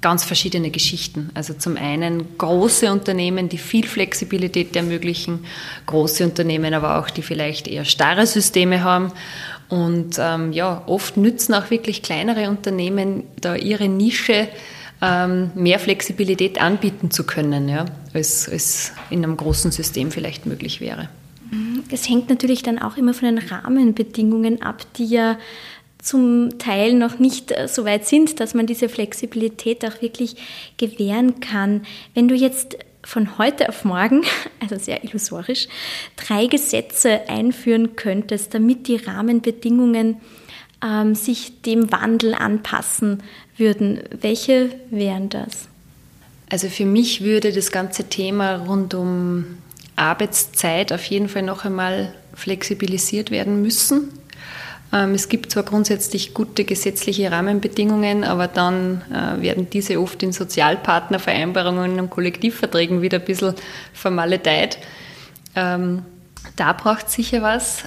[0.01, 1.31] ganz verschiedene Geschichten.
[1.35, 5.47] Also zum einen große Unternehmen, die viel Flexibilität ermöglichen,
[5.87, 9.13] große Unternehmen aber auch, die vielleicht eher starre Systeme haben.
[9.69, 14.49] Und ähm, ja, oft nützen auch wirklich kleinere Unternehmen da ihre Nische,
[15.01, 20.81] ähm, mehr Flexibilität anbieten zu können, ja, als, als in einem großen System vielleicht möglich
[20.81, 21.09] wäre.
[21.91, 25.39] Es hängt natürlich dann auch immer von den Rahmenbedingungen ab, die ja
[26.05, 30.37] zum Teil noch nicht äh, so weit sind, dass man diese Flexibilität auch wirklich
[30.77, 31.87] gewähren kann.
[32.13, 34.23] Wenn du jetzt von heute auf morgen,
[34.61, 35.67] also sehr illusorisch,
[36.17, 40.19] drei Gesetze einführen könntest, damit die Rahmenbedingungen
[40.85, 43.23] ähm, sich dem Wandel anpassen
[43.57, 45.69] würden, welche wären das?
[46.51, 49.59] Also für mich würde das ganze Thema rund um
[49.97, 54.11] Arbeitszeit auf jeden Fall noch einmal flexibilisiert werden müssen.
[54.93, 60.33] Ähm, es gibt zwar grundsätzlich gute gesetzliche Rahmenbedingungen, aber dann äh, werden diese oft in
[60.33, 63.55] Sozialpartnervereinbarungen und Kollektivverträgen wieder ein bisschen
[63.93, 64.79] vermaledeit.
[65.57, 66.03] Ähm,
[66.57, 67.85] da braucht es sicher was.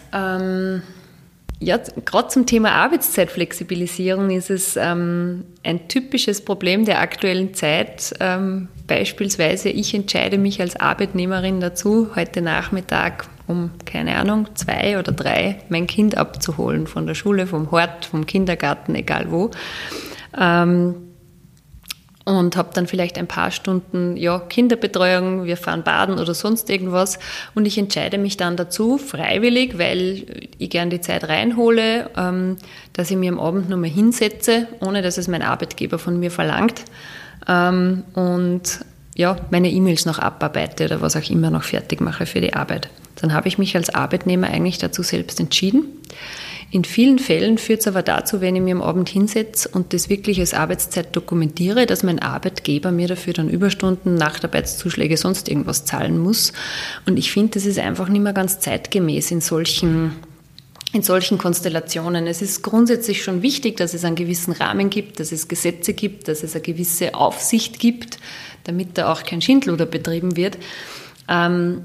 [1.59, 8.13] Ja, gerade zum Thema Arbeitszeitflexibilisierung ist es ähm, ein typisches Problem der aktuellen Zeit.
[8.19, 15.11] Ähm, beispielsweise, ich entscheide mich als Arbeitnehmerin dazu, heute Nachmittag um, keine Ahnung, zwei oder
[15.11, 19.49] drei mein Kind abzuholen von der Schule, vom Hort, vom Kindergarten, egal wo.
[20.39, 21.06] Ähm,
[22.27, 27.19] und habe dann vielleicht ein paar Stunden ja, Kinderbetreuung, wir fahren baden oder sonst irgendwas
[27.55, 30.25] und ich entscheide mich dann dazu, freiwillig, weil
[30.57, 32.57] ich gern die Zeit reinhole, ähm,
[32.91, 36.83] dass ich mir am Abend nochmal hinsetze, ohne dass es mein Arbeitgeber von mir verlangt.
[37.47, 38.79] Ähm, und
[39.15, 42.89] ja, meine E-Mails noch abarbeite oder was auch immer noch fertig mache für die Arbeit.
[43.21, 45.85] Dann habe ich mich als Arbeitnehmer eigentlich dazu selbst entschieden.
[46.69, 50.09] In vielen Fällen führt es aber dazu, wenn ich mir am Abend hinsetze und das
[50.09, 56.19] wirklich als Arbeitszeit dokumentiere, dass mein Arbeitgeber mir dafür dann Überstunden, Nachtarbeitszuschläge, sonst irgendwas zahlen
[56.19, 56.51] muss.
[57.05, 60.13] Und ich finde, das ist einfach nicht mehr ganz zeitgemäß in solchen
[60.93, 62.27] in solchen Konstellationen.
[62.27, 66.29] Es ist grundsätzlich schon wichtig, dass es einen gewissen Rahmen gibt, dass es Gesetze gibt,
[66.29, 68.19] dass es eine gewisse Aufsicht gibt,
[68.63, 70.57] damit da auch kein Schindluder betrieben wird.
[71.27, 71.81] Ähm,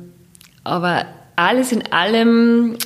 [0.63, 2.77] aber alles in allem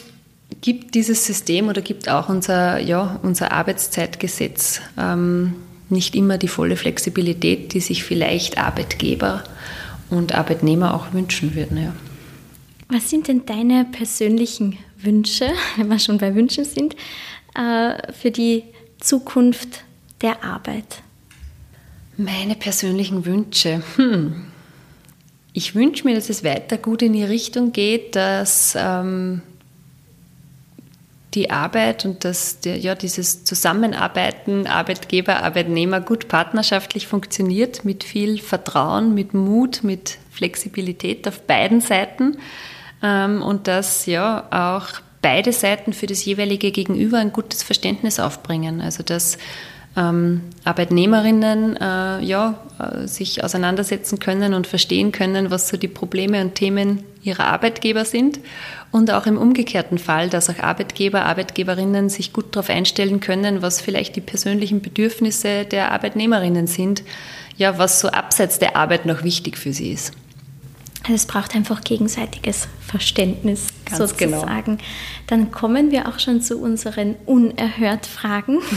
[0.60, 5.54] gibt dieses System oder gibt auch unser, ja, unser Arbeitszeitgesetz ähm,
[5.88, 9.44] nicht immer die volle Flexibilität, die sich vielleicht Arbeitgeber
[10.10, 11.78] und Arbeitnehmer auch wünschen würden.
[11.78, 11.92] Ja.
[12.88, 16.96] Was sind denn deine persönlichen Wünsche, wenn wir schon bei Wünschen sind,
[17.54, 18.64] äh, für die
[19.00, 19.84] Zukunft
[20.22, 21.02] der Arbeit?
[22.16, 23.82] Meine persönlichen Wünsche.
[23.96, 24.46] Hm.
[25.52, 29.42] Ich wünsche mir, dass es weiter gut in die Richtung geht, dass ähm,
[31.36, 39.14] die Arbeit und dass ja, dieses Zusammenarbeiten Arbeitgeber, Arbeitnehmer gut partnerschaftlich funktioniert, mit viel Vertrauen,
[39.14, 42.38] mit Mut, mit Flexibilität auf beiden Seiten
[43.02, 48.80] ähm, und dass ja auch beide Seiten für das jeweilige Gegenüber ein gutes Verständnis aufbringen.
[48.80, 49.38] Also dass
[49.96, 56.40] ähm, Arbeitnehmerinnen äh, ja, äh, sich auseinandersetzen können und verstehen können, was so die Probleme
[56.42, 58.38] und Themen ihrer Arbeitgeber sind.
[58.92, 63.80] Und auch im umgekehrten Fall, dass auch Arbeitgeber, Arbeitgeberinnen sich gut darauf einstellen können, was
[63.80, 67.02] vielleicht die persönlichen Bedürfnisse der Arbeitnehmerinnen sind,
[67.56, 70.12] ja, was so abseits der Arbeit noch wichtig für sie ist.
[71.06, 74.40] Also es braucht einfach gegenseitiges Verständnis Ganz genau.
[74.40, 74.78] sozusagen.
[74.78, 74.88] Genau.
[75.28, 78.60] Dann kommen wir auch schon zu unseren Unerhört-Fragen.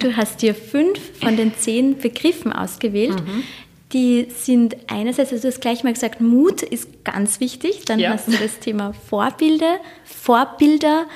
[0.00, 3.24] Du hast dir fünf von den zehn Begriffen ausgewählt.
[3.24, 3.44] Mhm.
[3.92, 7.84] Die sind einerseits, also du hast gleich mal gesagt, Mut ist ganz wichtig.
[7.84, 8.10] Dann ja.
[8.10, 11.06] hast du das Thema Vorbilder, Vorbilder,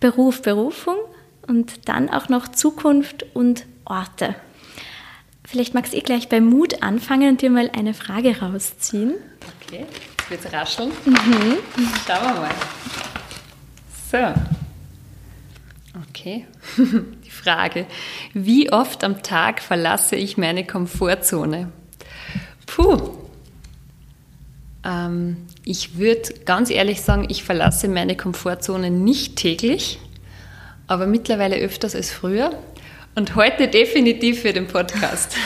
[0.00, 0.96] Beruf, Berufung
[1.46, 4.34] und dann auch noch Zukunft und Orte.
[5.44, 9.14] Vielleicht magst du eh gleich bei Mut anfangen und dir mal eine Frage rausziehen.
[9.72, 9.86] Okay,
[10.18, 10.90] jetzt wird es rascheln.
[11.06, 11.56] Mhm.
[12.06, 12.50] Schauen wir mal.
[14.10, 14.18] So.
[16.08, 16.46] Okay.
[17.24, 17.86] Die Frage,
[18.34, 21.72] wie oft am Tag verlasse ich meine Komfortzone?
[22.66, 23.12] Puh.
[24.84, 29.98] Ähm, ich würde ganz ehrlich sagen, ich verlasse meine Komfortzone nicht täglich,
[30.86, 32.58] aber mittlerweile öfters als früher.
[33.14, 35.36] Und heute definitiv für den Podcast.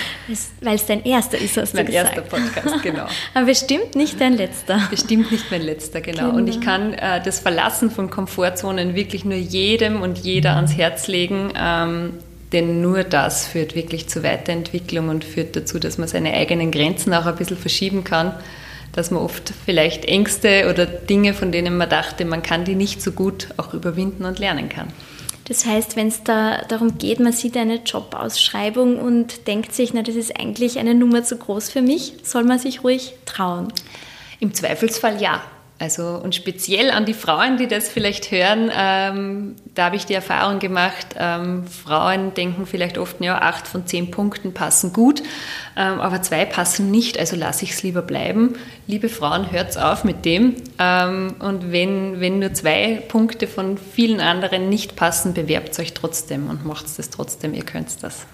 [0.61, 2.17] Weil es dein erster ist, hast mein du gesagt.
[2.17, 3.07] Mein erster Podcast, genau.
[3.35, 4.87] Aber bestimmt nicht dein letzter.
[4.89, 6.27] Bestimmt nicht mein letzter, genau.
[6.27, 6.37] genau.
[6.37, 11.09] Und ich kann äh, das Verlassen von Komfortzonen wirklich nur jedem und jeder ans Herz
[11.09, 12.13] legen, ähm,
[12.53, 17.13] denn nur das führt wirklich zur Weiterentwicklung und führt dazu, dass man seine eigenen Grenzen
[17.15, 18.33] auch ein bisschen verschieben kann,
[18.93, 23.03] dass man oft vielleicht Ängste oder Dinge, von denen man dachte, man kann die nicht
[23.03, 24.93] so gut, auch überwinden und lernen kann.
[25.49, 30.03] Das heißt, wenn es da darum geht, man sieht eine Jobausschreibung und denkt sich, na,
[30.03, 33.73] das ist eigentlich eine Nummer zu groß für mich, soll man sich ruhig trauen.
[34.41, 35.43] Im Zweifelsfall ja.
[35.79, 40.15] Also und speziell an die Frauen, die das vielleicht hören, ähm, da habe ich die
[40.15, 45.23] Erfahrung gemacht, ähm, Frauen denken vielleicht oft, ja, acht von zehn Punkten passen gut,
[45.77, 48.55] ähm, aber zwei passen nicht, also lasse ich es lieber bleiben.
[48.87, 50.55] Liebe Frauen, hört auf mit dem.
[50.79, 56.49] Ähm, und wenn, wenn nur zwei Punkte von vielen anderen nicht passen, bewerbt euch trotzdem
[56.49, 58.27] und macht es trotzdem, ihr könnt das.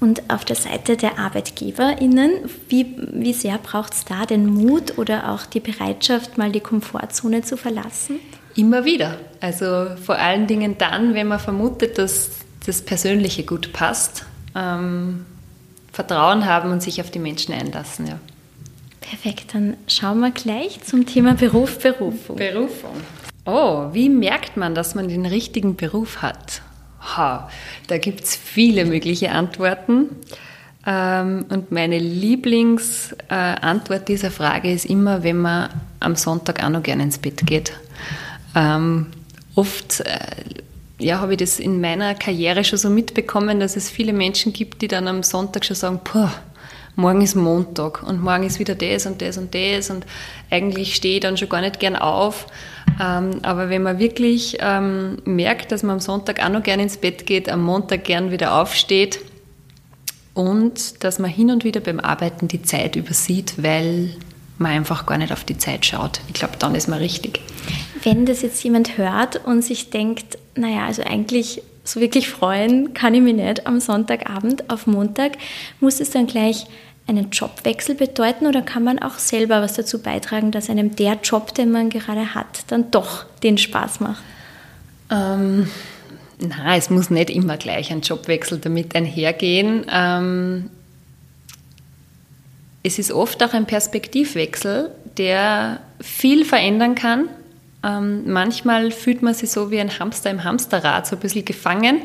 [0.00, 2.32] Und auf der Seite der ArbeitgeberInnen,
[2.70, 7.42] wie, wie sehr braucht es da den Mut oder auch die Bereitschaft, mal die Komfortzone
[7.42, 8.18] zu verlassen?
[8.56, 9.18] Immer wieder.
[9.40, 12.30] Also vor allen Dingen dann, wenn man vermutet, dass
[12.64, 14.24] das Persönliche gut passt.
[14.54, 15.26] Ähm,
[15.92, 18.18] Vertrauen haben und sich auf die Menschen einlassen, ja.
[19.00, 22.36] Perfekt, dann schauen wir gleich zum Thema Beruf, Berufung.
[22.36, 22.94] Berufung.
[23.44, 26.62] Oh, wie merkt man, dass man den richtigen Beruf hat?
[27.00, 27.48] Ha,
[27.86, 30.10] da gibt es viele mögliche Antworten.
[30.86, 35.68] Ähm, und meine Lieblingsantwort dieser Frage ist immer, wenn man
[36.00, 37.72] am Sonntag auch noch gerne ins Bett geht.
[38.54, 39.08] Ähm,
[39.54, 40.18] oft äh,
[40.98, 44.82] ja, habe ich das in meiner Karriere schon so mitbekommen, dass es viele Menschen gibt,
[44.82, 46.28] die dann am Sonntag schon sagen, Puh,
[46.96, 50.06] morgen ist Montag und morgen ist wieder das und das und das und
[50.50, 52.46] eigentlich stehe ich dann schon gar nicht gern auf.
[53.00, 56.96] Ähm, aber wenn man wirklich ähm, merkt, dass man am Sonntag auch noch gern ins
[56.96, 59.20] Bett geht, am Montag gern wieder aufsteht
[60.34, 64.10] und dass man hin und wieder beim Arbeiten die Zeit übersieht, weil
[64.58, 66.20] man einfach gar nicht auf die Zeit schaut.
[66.28, 67.40] Ich glaube, dann ist man richtig.
[68.02, 73.14] Wenn das jetzt jemand hört und sich denkt, naja, also eigentlich so wirklich freuen kann
[73.14, 75.32] ich mich nicht am Sonntagabend auf Montag.
[75.80, 76.66] Muss es dann gleich
[77.06, 81.54] einen Jobwechsel bedeuten oder kann man auch selber was dazu beitragen, dass einem der Job,
[81.54, 84.22] den man gerade hat, dann doch den Spaß macht?
[85.10, 85.68] Ähm,
[86.38, 89.84] na, es muss nicht immer gleich ein Jobwechsel damit einhergehen.
[89.90, 90.70] Ähm,
[92.82, 97.28] es ist oft auch ein Perspektivwechsel, der viel verändern kann.
[97.82, 102.02] Ähm, manchmal fühlt man sich so wie ein Hamster im Hamsterrad, so ein bisschen gefangen.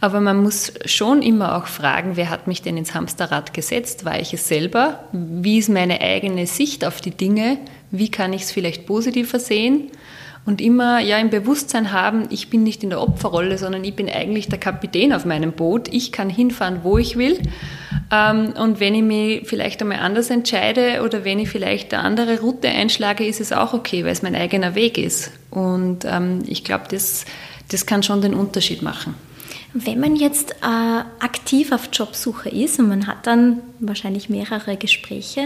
[0.00, 4.04] Aber man muss schon immer auch fragen, wer hat mich denn ins Hamsterrad gesetzt?
[4.04, 5.04] War ich es selber?
[5.12, 7.58] Wie ist meine eigene Sicht auf die Dinge?
[7.90, 9.90] Wie kann ich es vielleicht positiver sehen?
[10.46, 14.08] Und immer ja im Bewusstsein haben, ich bin nicht in der Opferrolle, sondern ich bin
[14.08, 15.88] eigentlich der Kapitän auf meinem Boot.
[15.92, 17.38] Ich kann hinfahren, wo ich will.
[18.10, 22.40] Ähm, und wenn ich mich vielleicht einmal anders entscheide oder wenn ich vielleicht eine andere
[22.40, 25.30] Route einschlage, ist es auch okay, weil es mein eigener Weg ist.
[25.50, 27.26] Und ähm, ich glaube, das,
[27.68, 29.14] das kann schon den Unterschied machen.
[29.72, 30.64] Wenn man jetzt äh,
[31.20, 35.42] aktiv auf Jobsuche ist und man hat dann wahrscheinlich mehrere Gespräche,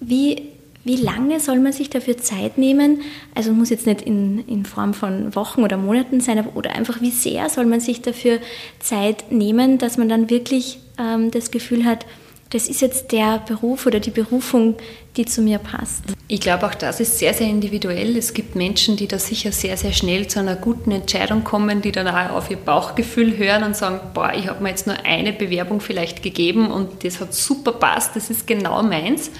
[0.00, 0.48] wie
[0.84, 3.02] wie lange soll man sich dafür Zeit nehmen?
[3.34, 7.00] Also muss jetzt nicht in, in Form von Wochen oder Monaten sein, aber, oder einfach
[7.00, 8.38] wie sehr soll man sich dafür
[8.80, 12.04] Zeit nehmen, dass man dann wirklich ähm, das Gefühl hat,
[12.50, 14.74] das ist jetzt der Beruf oder die Berufung,
[15.16, 16.02] die zu mir passt.
[16.28, 18.14] Ich glaube, auch das ist sehr, sehr individuell.
[18.14, 21.92] Es gibt Menschen, die da sicher sehr, sehr schnell zu einer guten Entscheidung kommen, die
[21.92, 25.32] dann auch auf ihr Bauchgefühl hören und sagen, boah, ich habe mir jetzt nur eine
[25.32, 29.30] Bewerbung vielleicht gegeben und das hat super passt, das ist genau meins.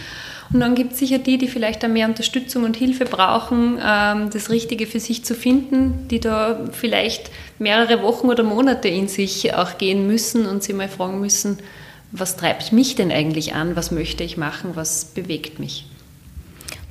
[0.52, 4.30] Und dann gibt es sicher die, die vielleicht da mehr Unterstützung und Hilfe brauchen, ähm,
[4.30, 9.54] das Richtige für sich zu finden, die da vielleicht mehrere Wochen oder Monate in sich
[9.54, 11.58] auch gehen müssen und sich mal fragen müssen,
[12.10, 15.86] was treibt mich denn eigentlich an, was möchte ich machen, was bewegt mich.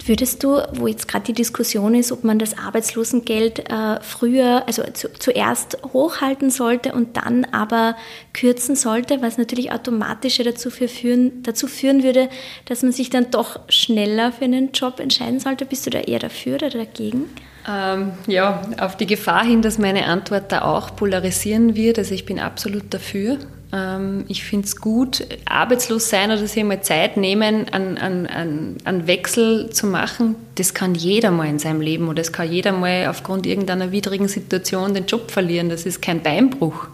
[0.07, 4.83] Würdest du, wo jetzt gerade die Diskussion ist, ob man das Arbeitslosengeld äh, früher, also
[4.93, 7.95] zu, zuerst hochhalten sollte und dann aber
[8.33, 12.29] kürzen sollte, was natürlich automatisch dazu führen, dazu führen würde,
[12.65, 15.65] dass man sich dann doch schneller für einen Job entscheiden sollte?
[15.65, 17.25] Bist du da eher dafür oder dagegen?
[17.67, 21.99] Ähm, ja, auf die Gefahr hin, dass meine Antwort da auch polarisieren wird.
[21.99, 23.37] Also ich bin absolut dafür.
[23.73, 29.07] Ähm, ich finde es gut, arbeitslos sein oder sich mal Zeit nehmen, einen, einen, einen
[29.07, 30.35] Wechsel zu machen.
[30.55, 34.27] Das kann jeder mal in seinem Leben oder das kann jeder mal aufgrund irgendeiner widrigen
[34.27, 35.69] Situation den Job verlieren.
[35.69, 36.87] Das ist kein Beinbruch.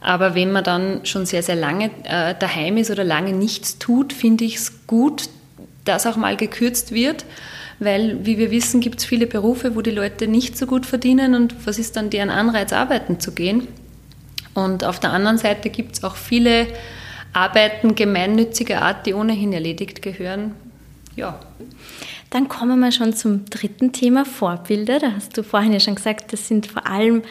[0.00, 4.12] Aber wenn man dann schon sehr, sehr lange äh, daheim ist oder lange nichts tut,
[4.12, 5.28] finde ich es gut,
[5.84, 7.24] dass auch mal gekürzt wird.
[7.78, 11.34] Weil, wie wir wissen, gibt es viele Berufe, wo die Leute nicht so gut verdienen
[11.34, 13.66] und was ist dann deren Anreiz, arbeiten zu gehen?
[14.54, 16.66] Und auf der anderen Seite gibt es auch viele
[17.32, 20.54] Arbeiten gemeinnütziger Art, die ohnehin erledigt gehören.
[21.16, 21.40] Ja.
[22.30, 24.98] Dann kommen wir schon zum dritten Thema, Vorbilder.
[24.98, 27.22] Da hast du vorhin ja schon gesagt, das sind vor allem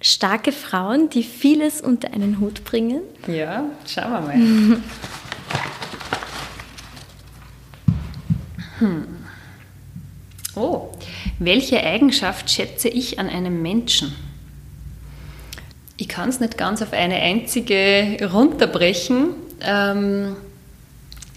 [0.00, 3.02] starke Frauen, die vieles unter einen Hut bringen.
[3.26, 4.34] Ja, schauen wir mal.
[8.78, 9.06] hm.
[10.54, 10.88] Oh,
[11.38, 14.12] welche Eigenschaft schätze ich an einem Menschen?
[15.98, 19.30] Ich kann es nicht ganz auf eine einzige runterbrechen.
[19.60, 20.36] Ähm,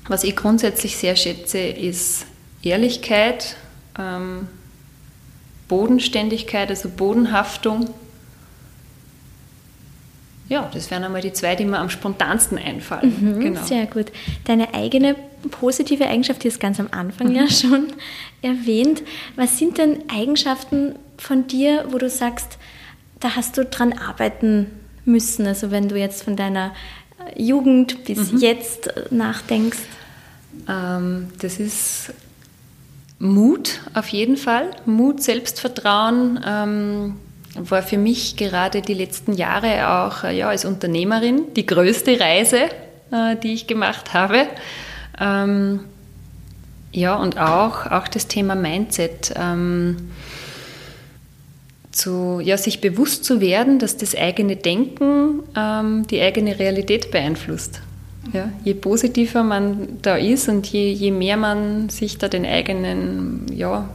[0.07, 2.25] was ich grundsätzlich sehr schätze, ist
[2.61, 3.55] Ehrlichkeit,
[3.97, 4.47] ähm,
[5.67, 7.89] Bodenständigkeit, also Bodenhaftung.
[10.47, 13.15] Ja, das wären einmal die zwei, die mir am spontansten einfallen.
[13.19, 13.63] Mhm, genau.
[13.63, 14.11] Sehr gut.
[14.43, 15.15] Deine eigene
[15.49, 17.35] positive Eigenschaft, die ist ganz am Anfang mhm.
[17.35, 17.87] ja schon
[18.43, 19.01] erwähnt.
[19.35, 22.59] Was sind denn Eigenschaften von dir, wo du sagst,
[23.21, 24.67] da hast du dran arbeiten
[25.05, 25.47] müssen?
[25.47, 26.73] Also wenn du jetzt von deiner
[27.35, 28.39] äh, Jugend bis mhm.
[28.39, 29.79] jetzt äh, nachdenkst?
[30.67, 32.13] Ähm, das ist
[33.19, 34.71] Mut auf jeden Fall.
[34.85, 37.17] Mut, Selbstvertrauen ähm,
[37.55, 42.69] war für mich gerade die letzten Jahre auch äh, ja, als Unternehmerin die größte Reise,
[43.11, 44.47] äh, die ich gemacht habe.
[45.19, 45.81] Ähm,
[46.91, 49.33] ja, und auch, auch das Thema Mindset.
[49.35, 50.11] Ähm,
[51.91, 57.81] zu, ja, sich bewusst zu werden, dass das eigene Denken ähm, die eigene Realität beeinflusst.
[58.33, 63.47] Ja, je positiver man da ist und je, je mehr man sich da den eigenen
[63.51, 63.89] ja,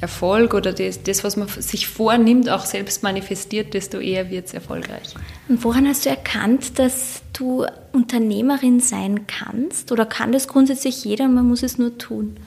[0.00, 4.54] Erfolg oder das, das, was man sich vornimmt, auch selbst manifestiert, desto eher wird es
[4.54, 5.14] erfolgreich.
[5.48, 9.92] Und woran hast du erkannt, dass du Unternehmerin sein kannst?
[9.92, 12.38] Oder kann das grundsätzlich jeder, man muss es nur tun?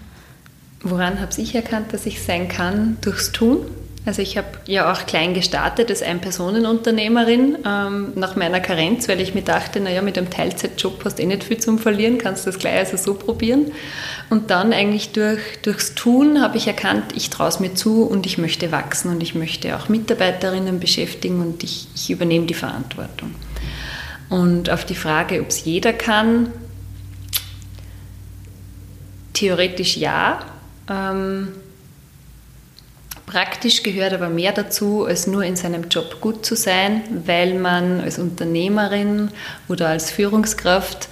[0.81, 2.97] Woran habe ich erkannt, dass ich sein kann?
[3.01, 3.59] Durchs Tun
[4.05, 9.33] Also ich habe ja auch klein gestartet als Ein-Personen-Unternehmerin ähm, nach meiner Karenz, weil ich
[9.33, 12.51] mir dachte, naja, mit einem Teilzeitjob hast du eh nicht viel zum Verlieren, kannst du
[12.51, 13.71] das gleich also so probieren.
[14.29, 18.25] Und dann eigentlich durch, durchs Tun habe ich erkannt, ich traue es mir zu und
[18.25, 23.33] ich möchte wachsen und ich möchte auch Mitarbeiterinnen beschäftigen und ich, ich übernehme die Verantwortung.
[24.29, 26.51] Und auf die Frage, ob es jeder kann,
[29.31, 30.39] theoretisch ja.
[30.89, 31.49] Ähm,
[33.33, 37.99] Praktisch gehört aber mehr dazu, als nur in seinem Job gut zu sein, weil man
[37.99, 39.29] als Unternehmerin
[39.67, 41.09] oder als Führungskraft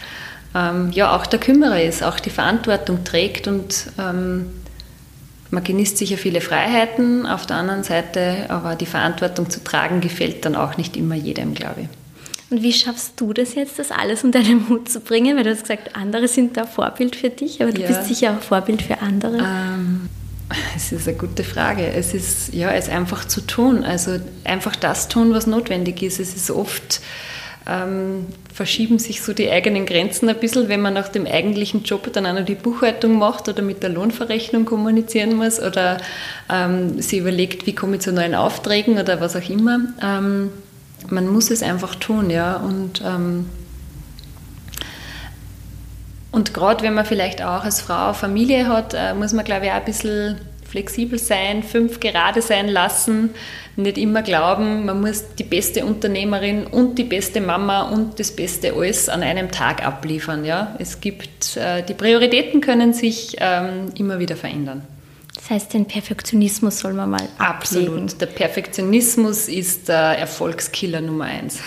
[0.53, 4.51] ähm, ja auch der Kümmerer ist, auch die Verantwortung trägt und ähm,
[5.49, 10.45] man genießt sicher viele Freiheiten, auf der anderen Seite aber die Verantwortung zu tragen gefällt
[10.45, 11.87] dann auch nicht immer jedem, glaube ich.
[12.51, 15.37] Und wie schaffst du das jetzt, das alles unter den Hut zu bringen?
[15.37, 17.87] Weil du hast gesagt, andere sind da Vorbild für dich, aber du ja.
[17.87, 19.37] bist sicher auch Vorbild für andere.
[19.39, 20.09] Ähm,
[20.75, 21.87] es ist eine gute Frage.
[21.87, 23.83] Es ist, ja, es einfach zu tun.
[23.83, 26.19] Also einfach das tun, was notwendig ist.
[26.19, 27.01] Es ist oft,
[27.67, 32.11] ähm, verschieben sich so die eigenen Grenzen ein bisschen, wenn man nach dem eigentlichen Job
[32.11, 35.97] dann auch noch die Buchhaltung macht oder mit der Lohnverrechnung kommunizieren muss oder
[36.51, 39.79] ähm, sie überlegt, wie komme ich zu neuen Aufträgen oder was auch immer.
[40.01, 40.49] Ähm,
[41.09, 42.57] man muss es einfach tun, ja.
[42.57, 43.45] Und ähm,
[46.31, 49.71] und gerade wenn man vielleicht auch als Frau Familie hat, äh, muss man, glaube ich,
[49.71, 50.37] auch ein bisschen
[50.71, 53.31] flexibel sein, fünf gerade sein lassen,
[53.75, 58.73] nicht immer glauben, man muss die beste Unternehmerin und die beste Mama und das beste
[58.73, 60.45] alles an einem Tag abliefern.
[60.45, 60.75] Ja?
[60.79, 64.83] Es gibt, äh, die Prioritäten können sich ähm, immer wieder verändern.
[65.35, 67.87] Das heißt, den Perfektionismus soll man mal ablegen.
[67.87, 68.21] Absolut.
[68.21, 71.59] Der Perfektionismus ist der Erfolgskiller Nummer eins.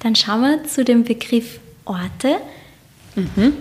[0.00, 2.36] Dann schauen wir zu dem Begriff Orte.
[3.14, 3.54] Mhm.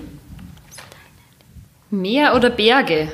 [1.90, 3.12] Meer oder Berge?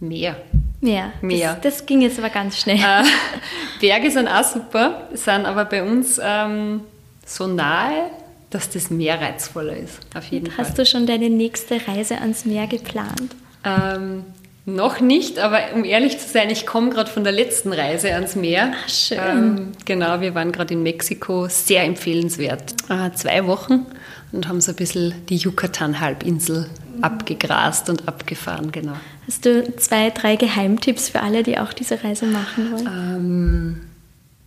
[0.00, 0.36] Meer.
[0.80, 1.12] Meer.
[1.22, 1.58] Meer.
[1.62, 2.76] Das, das ging jetzt aber ganz schnell.
[2.76, 3.04] Äh,
[3.80, 6.80] Berge sind auch super, sind aber bei uns ähm,
[7.24, 8.10] so nahe,
[8.50, 10.00] dass das Meer reizvoller ist.
[10.14, 10.64] Auf jeden Fall.
[10.64, 13.34] Hast du schon deine nächste Reise ans Meer geplant?
[13.64, 14.24] Ähm,
[14.66, 18.34] noch nicht, aber um ehrlich zu sein, ich komme gerade von der letzten Reise ans
[18.34, 18.72] Meer.
[18.74, 19.18] Ach, schön.
[19.18, 22.74] Ähm, genau, wir waren gerade in Mexiko, sehr empfehlenswert.
[22.88, 23.86] Äh, zwei Wochen
[24.34, 26.68] und haben so ein bisschen die Yucatan-Halbinsel
[27.00, 28.94] abgegrast und abgefahren, genau.
[29.26, 32.86] Hast du zwei, drei Geheimtipps für alle, die auch diese Reise machen wollen?
[32.86, 33.80] Ähm,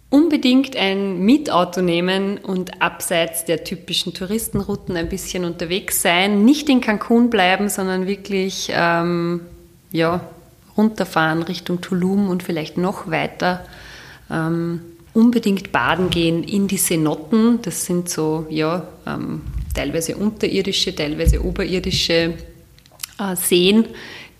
[0.10, 6.46] unbedingt ein Mietauto nehmen und abseits der typischen Touristenrouten ein bisschen unterwegs sein.
[6.46, 9.42] Nicht in Cancun bleiben, sondern wirklich ähm,
[9.92, 10.22] ja,
[10.78, 13.66] runterfahren Richtung Tulum und vielleicht noch weiter.
[14.30, 14.82] Ähm,
[15.14, 17.60] unbedingt baden gehen in die Cenoten.
[17.64, 19.42] Das sind so ja, ähm,
[19.78, 22.34] teilweise unterirdische, teilweise oberirdische
[23.20, 23.86] äh, Seen,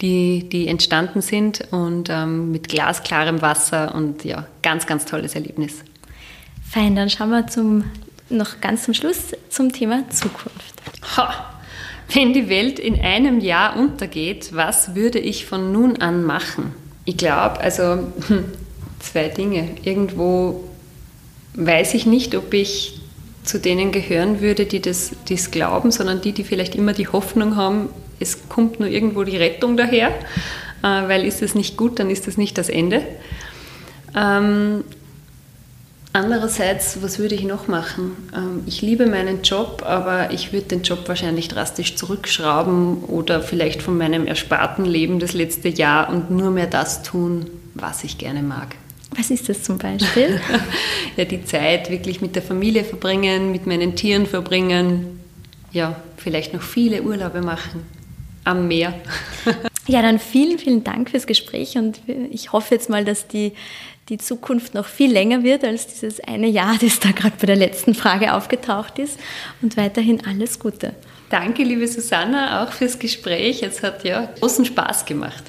[0.02, 5.84] die, die entstanden sind und ähm, mit glasklarem Wasser und ja, ganz, ganz tolles Erlebnis.
[6.70, 7.86] Fein, dann schauen wir zum,
[8.30, 10.82] noch ganz zum Schluss zum Thema Zukunft.
[11.16, 11.54] Ha.
[12.14, 16.74] Wenn die Welt in einem Jahr untergeht, was würde ich von nun an machen?
[17.06, 18.12] Ich glaube, also
[19.00, 19.70] zwei Dinge.
[19.84, 20.70] Irgendwo
[21.54, 22.97] weiß ich nicht, ob ich
[23.48, 27.56] zu denen gehören würde, die das die's glauben, sondern die, die vielleicht immer die Hoffnung
[27.56, 27.90] haben,
[28.20, 30.14] es kommt nur irgendwo die Rettung daher, äh,
[30.84, 33.04] weil ist es nicht gut, dann ist es nicht das Ende.
[34.16, 34.84] Ähm,
[36.14, 38.18] andererseits, was würde ich noch machen?
[38.36, 43.82] Ähm, ich liebe meinen Job, aber ich würde den Job wahrscheinlich drastisch zurückschrauben oder vielleicht
[43.82, 47.46] von meinem ersparten Leben das letzte Jahr und nur mehr das tun,
[47.76, 48.76] was ich gerne mag.
[49.18, 50.40] Was ist das zum Beispiel?
[51.18, 55.20] ja, die Zeit wirklich mit der Familie verbringen, mit meinen Tieren verbringen,
[55.72, 57.82] ja, vielleicht noch viele Urlaube machen
[58.44, 58.94] am Meer.
[59.88, 62.00] ja, dann vielen, vielen Dank fürs Gespräch und
[62.32, 63.54] ich hoffe jetzt mal, dass die,
[64.10, 67.58] die Zukunft noch viel länger wird als dieses eine Jahr, das da gerade bei der
[67.58, 69.20] letzten Frage aufgetaucht ist
[69.62, 70.94] und weiterhin alles Gute.
[71.30, 73.64] Danke, liebe Susanna, auch fürs Gespräch.
[73.64, 75.44] Es hat ja großen Spaß gemacht.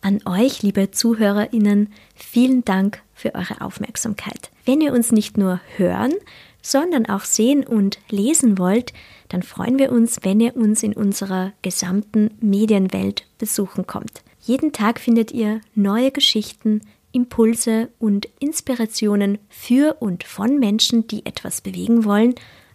[0.00, 4.50] An euch, liebe ZuhörerInnen, vielen Dank für eure Aufmerksamkeit.
[4.64, 6.14] Wenn ihr uns nicht nur hören,
[6.62, 8.92] sondern auch sehen und lesen wollt,
[9.28, 14.22] dann freuen wir uns, wenn ihr uns in unserer gesamten Medienwelt besuchen kommt.
[14.40, 16.80] Jeden Tag findet ihr neue Geschichten,
[17.12, 22.34] Impulse und Inspirationen für und von Menschen, die etwas bewegen wollen,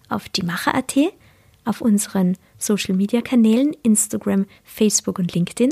[0.10, 0.98] auf die Macher.at,
[1.66, 5.72] auf unseren Social Media Kanälen Instagram, Facebook und LinkedIn.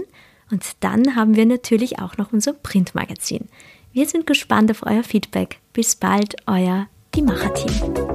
[0.51, 3.47] Und dann haben wir natürlich auch noch unser Printmagazin.
[3.93, 5.59] Wir sind gespannt auf euer Feedback.
[5.73, 8.10] Bis bald, euer Die Macher Team.